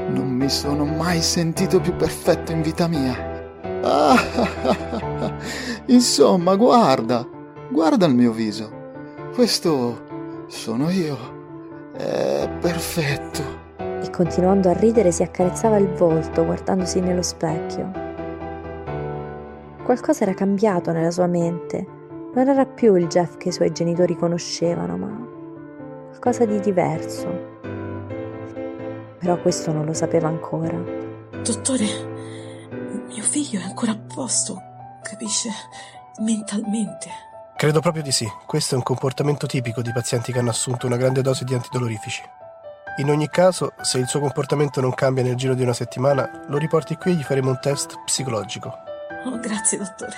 Non 0.09 0.27
mi 0.27 0.47
sono 0.49 0.85
mai 0.85 1.23
sentito 1.23 1.79
più 1.79 1.95
perfetto 1.95 2.51
in 2.51 2.61
vita 2.61 2.87
mia. 2.87 3.15
Ah, 3.81 4.15
insomma, 5.87 6.55
guarda, 6.55 7.27
guarda 7.71 8.05
il 8.05 8.13
mio 8.13 8.31
viso. 8.31 8.69
Questo 9.33 10.45
sono 10.45 10.91
io. 10.91 11.17
È 11.97 12.47
perfetto. 12.61 13.41
E 13.77 14.11
continuando 14.11 14.69
a 14.69 14.73
ridere 14.73 15.11
si 15.11 15.23
accarezzava 15.23 15.77
il 15.77 15.87
volto 15.87 16.45
guardandosi 16.45 16.99
nello 16.99 17.23
specchio. 17.23 18.04
Qualcosa 19.85 20.23
era 20.23 20.33
cambiato 20.33 20.91
nella 20.91 21.11
sua 21.11 21.27
mente. 21.27 21.85
Non 22.33 22.49
era 22.49 22.65
più 22.65 22.95
il 22.95 23.07
Jeff 23.07 23.37
che 23.37 23.49
i 23.49 23.53
suoi 23.53 23.71
genitori 23.71 24.17
conoscevano, 24.17 24.97
ma 24.97 25.27
qualcosa 26.09 26.43
di 26.43 26.59
diverso 26.59 27.53
però 29.25 29.41
questo 29.41 29.71
non 29.71 29.85
lo 29.85 29.93
sapeva 29.93 30.27
ancora. 30.27 30.77
Dottore, 31.41 31.85
mio 33.07 33.23
figlio 33.23 33.59
è 33.59 33.63
ancora 33.63 33.93
a 33.93 33.97
posto, 33.97 34.61
capisce? 35.01 35.49
Mentalmente. 36.19 37.09
Credo 37.57 37.79
proprio 37.79 38.03
di 38.03 38.11
sì. 38.11 38.31
Questo 38.45 38.75
è 38.75 38.77
un 38.77 38.83
comportamento 38.83 39.47
tipico 39.47 39.81
di 39.81 39.91
pazienti 39.91 40.31
che 40.31 40.37
hanno 40.37 40.51
assunto 40.51 40.85
una 40.85 40.97
grande 40.97 41.23
dose 41.23 41.43
di 41.43 41.55
antidolorifici. 41.55 42.21
In 42.97 43.09
ogni 43.09 43.27
caso, 43.27 43.73
se 43.81 43.97
il 43.97 44.07
suo 44.07 44.19
comportamento 44.19 44.79
non 44.79 44.93
cambia 44.93 45.23
nel 45.23 45.35
giro 45.35 45.55
di 45.55 45.63
una 45.63 45.73
settimana, 45.73 46.45
lo 46.47 46.59
riporti 46.59 46.95
qui 46.95 47.13
e 47.13 47.15
gli 47.15 47.23
faremo 47.23 47.49
un 47.49 47.59
test 47.59 47.95
psicologico. 48.05 48.84
Oh, 49.25 49.39
grazie, 49.39 49.79
dottore. 49.79 50.13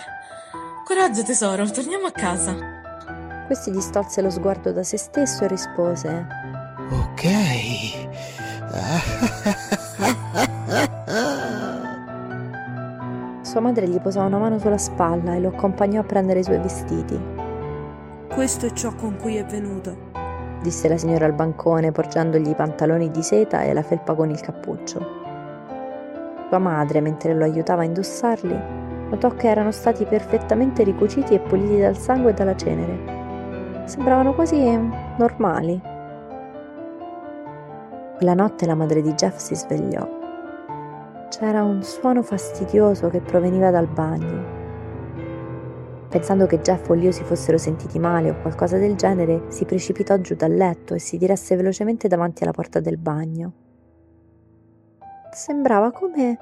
Coraggio, 0.84 1.24
tesoro, 1.24 1.66
torniamo 1.72 2.08
a 2.08 2.12
casa. 2.12 2.54
Questi 3.46 3.72
distolse 3.72 4.22
lo 4.22 4.30
sguardo 4.30 4.74
da 4.74 4.84
se 4.84 4.98
stesso 4.98 5.46
e 5.46 5.48
rispose: 5.48 6.28
Ok. 6.92 7.24
Sua 13.44 13.62
madre 13.62 13.88
gli 13.88 14.00
posò 14.02 14.26
una 14.26 14.40
mano 14.40 14.60
sulla 14.60 14.78
spalla 14.78 15.36
e 15.36 15.40
lo 15.40 15.48
accompagnò 15.50 16.02
a 16.02 16.04
prendere 16.04 16.40
i 16.40 16.44
suoi 16.44 16.60
vestiti. 16.60 17.18
Questo 18.28 18.66
è 18.66 18.74
ciò 18.74 18.94
con 18.94 19.16
cui 19.16 19.38
è 19.38 19.46
venuto, 19.46 20.12
disse 20.62 20.90
la 20.90 20.98
signora 20.98 21.26
al 21.26 21.34
bancone 21.34 21.94
porgendogli 21.94 22.50
i 22.50 22.56
pantaloni 22.56 23.10
di 23.10 23.24
seta 23.24 23.62
e 23.62 23.72
la 23.72 23.84
felpa 23.84 24.16
con 24.16 24.30
il 24.30 24.42
cappuccio. 24.42 25.00
Sua 26.50 26.60
madre, 26.60 27.00
mentre 27.00 27.34
lo 27.34 27.46
aiutava 27.46 27.84
a 27.84 27.86
indossarli, 27.86 28.77
notò 29.10 29.30
che 29.36 29.48
erano 29.48 29.72
stati 29.72 30.06
perfettamente 30.06 30.84
ricuciti 30.84 31.34
e 31.34 31.40
puliti 31.40 31.80
dal 31.80 31.98
sangue 31.98 32.32
e 32.32 32.34
dalla 32.34 32.56
cenere. 32.56 33.86
Sembravano 33.86 34.34
quasi 34.34 34.58
normali. 35.18 35.80
Quella 38.18 38.34
notte 38.34 38.66
la 38.66 38.76
madre 38.76 39.02
di 39.02 39.14
Jeff 39.14 39.38
si 39.38 39.56
svegliò. 39.56 40.16
C'era 41.30 41.64
un 41.64 41.84
suono 41.84 42.24
fastidioso 42.24 43.10
che 43.10 43.22
proveniva 43.22 43.70
dal 43.70 43.88
bagno. 43.88 44.56
Pensando 46.10 46.46
che 46.46 46.62
Jeff 46.62 46.90
o 46.90 46.94
Leo 46.94 47.12
si 47.12 47.24
fossero 47.24 47.58
sentiti 47.58 48.00
male 48.00 48.32
o 48.32 48.42
qualcosa 48.42 48.78
del 48.78 48.96
genere, 48.96 49.44
si 49.50 49.66
precipitò 49.66 50.18
giù 50.18 50.36
dal 50.36 50.54
letto 50.54 50.94
e 50.94 51.00
si 51.00 51.18
diresse 51.18 51.56
velocemente 51.56 52.08
davanti 52.08 52.44
alla 52.44 52.54
porta 52.54 52.80
del 52.80 52.98
bagno. 52.98 53.52
Sembrava 55.32 55.92
come 55.92 56.38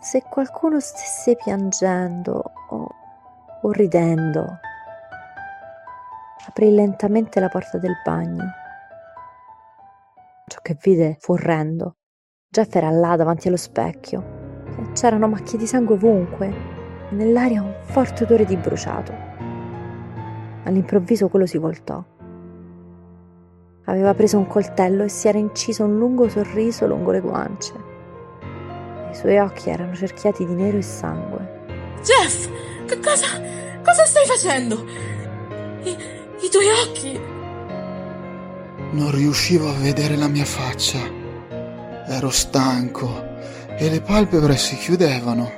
se 0.00 0.22
qualcuno 0.22 0.80
stesse 0.80 1.36
piangendo 1.36 2.42
o, 2.70 2.88
o 3.60 3.70
ridendo. 3.70 4.58
Aprì 6.48 6.74
lentamente 6.74 7.38
la 7.38 7.50
porta 7.50 7.76
del 7.76 7.96
bagno. 8.02 8.44
Ciò 10.46 10.58
che 10.62 10.74
vide 10.80 11.16
fu 11.20 11.32
orrendo. 11.32 11.96
Jeff 12.48 12.74
era 12.74 12.88
là 12.88 13.14
davanti 13.14 13.48
allo 13.48 13.58
specchio. 13.58 14.38
C'erano 14.94 15.28
macchie 15.28 15.58
di 15.58 15.66
sangue 15.66 15.96
ovunque 15.96 16.46
e 17.10 17.14
nell'aria 17.14 17.60
un 17.60 17.74
forte 17.82 18.24
odore 18.24 18.46
di 18.46 18.56
bruciato. 18.56 19.12
All'improvviso 20.64 21.28
quello 21.28 21.46
si 21.46 21.58
voltò. 21.58 22.02
Aveva 23.84 24.14
preso 24.14 24.38
un 24.38 24.46
coltello 24.46 25.04
e 25.04 25.08
si 25.08 25.28
era 25.28 25.36
inciso 25.36 25.84
un 25.84 25.98
lungo 25.98 26.26
sorriso 26.30 26.86
lungo 26.86 27.10
le 27.10 27.20
guance. 27.20 27.89
I 29.10 29.14
suoi 29.14 29.38
occhi 29.38 29.70
erano 29.70 29.94
cerchiati 29.94 30.46
di 30.46 30.54
nero 30.54 30.78
e 30.78 30.82
sangue. 30.82 31.58
Jeff, 32.02 32.48
che 32.86 32.98
cosa, 33.00 33.26
cosa 33.82 34.04
stai 34.04 34.24
facendo? 34.26 34.84
I, 35.82 35.96
i 36.40 36.48
tuoi 36.50 36.66
occhi 36.86 37.38
non 38.92 39.12
riuscivo 39.12 39.68
a 39.68 39.74
vedere 39.74 40.16
la 40.16 40.26
mia 40.26 40.44
faccia. 40.44 40.98
Ero 42.06 42.30
stanco 42.30 43.24
e 43.76 43.88
le 43.88 44.00
palpebre 44.00 44.56
si 44.56 44.76
chiudevano. 44.76 45.50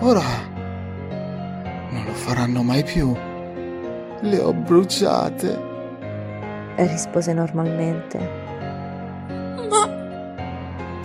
Ora 0.00 0.48
non 1.90 2.04
lo 2.04 2.12
faranno 2.12 2.62
mai 2.62 2.82
più. 2.82 3.14
Le 4.20 4.38
ho 4.38 4.52
bruciate. 4.52 5.68
Rispose 6.76 7.32
normalmente. 7.32 8.49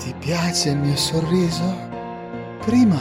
Ti 0.05 0.13
piace 0.19 0.69
il 0.69 0.77
mio 0.77 0.95
sorriso? 0.95 1.63
Prima... 2.63 2.99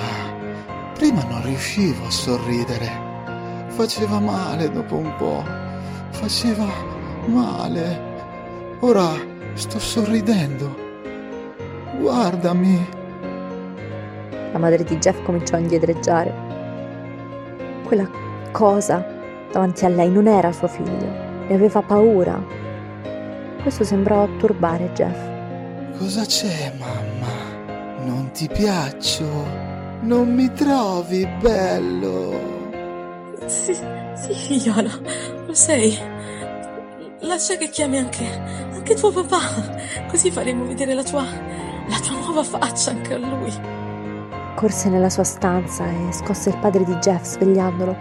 prima 0.94 1.22
non 1.24 1.42
riuscivo 1.44 2.06
a 2.06 2.10
sorridere. 2.10 2.90
Faceva 3.66 4.18
male 4.20 4.70
dopo 4.70 4.96
un 4.96 5.14
po'. 5.16 5.44
Faceva 6.12 6.64
male. 7.26 8.00
Ora 8.80 9.10
sto 9.52 9.78
sorridendo. 9.78 10.74
Guardami. 11.98 12.86
La 14.52 14.58
madre 14.58 14.82
di 14.82 14.96
Jeff 14.96 15.22
cominciò 15.24 15.56
a 15.56 15.58
indietreggiare. 15.58 16.32
Quella 17.84 18.08
cosa 18.50 19.06
davanti 19.52 19.84
a 19.84 19.88
lei 19.88 20.08
non 20.08 20.26
era 20.26 20.52
suo 20.52 20.68
figlio, 20.68 21.06
ne 21.48 21.54
aveva 21.54 21.82
paura. 21.82 22.42
Questo 23.60 23.84
sembrò 23.84 24.26
turbare 24.38 24.90
Jeff. 24.94 25.32
Cosa 25.98 26.24
c'è, 26.24 26.72
mamma? 26.76 28.02
Non 28.04 28.30
ti 28.32 28.48
piaccio? 28.48 29.24
Non 30.00 30.34
mi 30.34 30.52
trovi 30.52 31.26
bello? 31.40 32.68
Sì, 33.46 33.74
sì, 33.74 34.34
figliola, 34.34 34.90
lo 35.46 35.54
sei. 35.54 35.96
Lascia 37.20 37.56
che 37.56 37.68
chiami 37.68 37.98
anche, 37.98 38.26
anche 38.72 38.94
tuo 38.94 39.12
papà, 39.12 39.40
così 40.08 40.30
faremo 40.30 40.66
vedere 40.66 40.94
la 40.94 41.02
tua, 41.02 41.22
la 41.22 41.98
tua 42.00 42.18
nuova 42.18 42.42
faccia 42.42 42.90
anche 42.90 43.14
a 43.14 43.18
lui. 43.18 43.52
Corse 44.56 44.88
nella 44.88 45.10
sua 45.10 45.24
stanza 45.24 45.86
e 45.86 46.12
scosse 46.12 46.50
il 46.50 46.58
padre 46.58 46.84
di 46.84 46.94
Jeff 46.96 47.22
svegliandolo. 47.22 47.96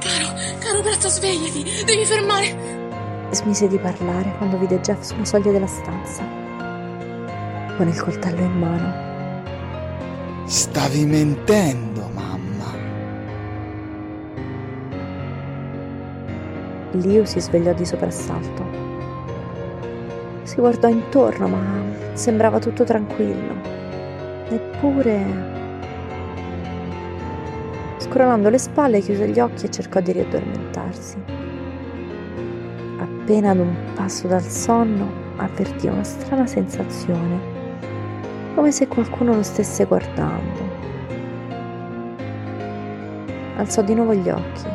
Caro, 0.00 0.34
caro 0.58 0.82
Bratto, 0.82 1.08
svegliati, 1.08 1.84
devi 1.84 2.04
fermare. 2.04 3.28
Smise 3.30 3.68
di 3.68 3.78
parlare 3.78 4.34
quando 4.38 4.58
vide 4.58 4.80
Jeff 4.80 5.00
sulla 5.02 5.24
soglia 5.24 5.52
della 5.52 5.66
stanza, 5.66 6.22
con 7.80 7.88
il 7.88 7.98
coltello 7.98 8.42
in 8.42 8.58
mano. 8.58 8.92
Stavi 10.44 11.06
mentendo, 11.06 12.10
mamma. 12.12 12.74
Liu 16.90 17.24
si 17.24 17.40
svegliò 17.40 17.72
di 17.72 17.86
soprassalto. 17.86 18.66
Si 20.42 20.56
guardò 20.56 20.88
intorno, 20.88 21.48
ma 21.48 21.58
sembrava 22.12 22.58
tutto 22.58 22.84
tranquillo. 22.84 23.54
Eppure... 24.50 25.48
Scrollando 27.96 28.50
le 28.50 28.58
spalle, 28.58 29.00
chiuse 29.00 29.26
gli 29.26 29.40
occhi 29.40 29.64
e 29.64 29.70
cercò 29.70 30.00
di 30.00 30.12
riaddormentarsi. 30.12 31.16
Appena 32.98 33.52
ad 33.52 33.58
un 33.58 33.74
passo 33.94 34.26
dal 34.26 34.42
sonno, 34.42 35.10
avvertì 35.36 35.86
una 35.86 36.04
strana 36.04 36.46
sensazione, 36.46 37.49
come 38.60 38.72
se 38.72 38.88
qualcuno 38.88 39.34
lo 39.34 39.42
stesse 39.42 39.86
guardando. 39.86 40.60
Alzò 43.56 43.80
di 43.80 43.94
nuovo 43.94 44.12
gli 44.12 44.28
occhi. 44.28 44.68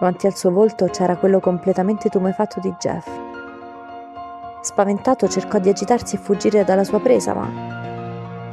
Davanti 0.00 0.26
al 0.26 0.34
suo 0.34 0.50
volto 0.50 0.86
c'era 0.86 1.16
quello 1.16 1.40
completamente 1.40 2.08
tumefatto 2.08 2.58
di 2.60 2.74
Jeff. 2.78 3.06
Spaventato 4.62 5.28
cercò 5.28 5.58
di 5.58 5.68
agitarsi 5.68 6.16
e 6.16 6.20
fuggire 6.20 6.64
dalla 6.64 6.84
sua 6.84 7.00
presa, 7.00 7.34
ma 7.34 7.50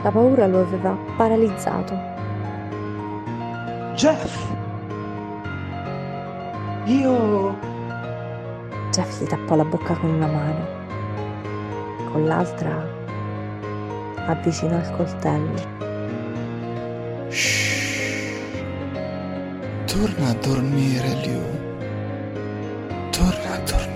la 0.01 0.11
paura 0.11 0.45
lo 0.45 0.59
aveva 0.59 0.97
paralizzato. 1.15 1.93
Jeff! 3.95 4.51
Io... 6.83 7.57
Jeff 8.91 9.21
gli 9.21 9.25
tappò 9.25 9.55
la 9.55 9.63
bocca 9.63 9.93
con 9.93 10.09
una 10.09 10.27
mano, 10.27 10.65
con 12.11 12.25
l'altra 12.25 12.99
avvicinò 14.27 14.77
il 14.77 14.91
coltello. 14.91 15.79
Shh. 17.29 17.69
Torna 19.85 20.29
a 20.29 20.33
dormire, 20.33 21.13
Liu. 21.23 21.43
Torna 23.11 23.53
a 23.53 23.57
dormire. 23.59 23.90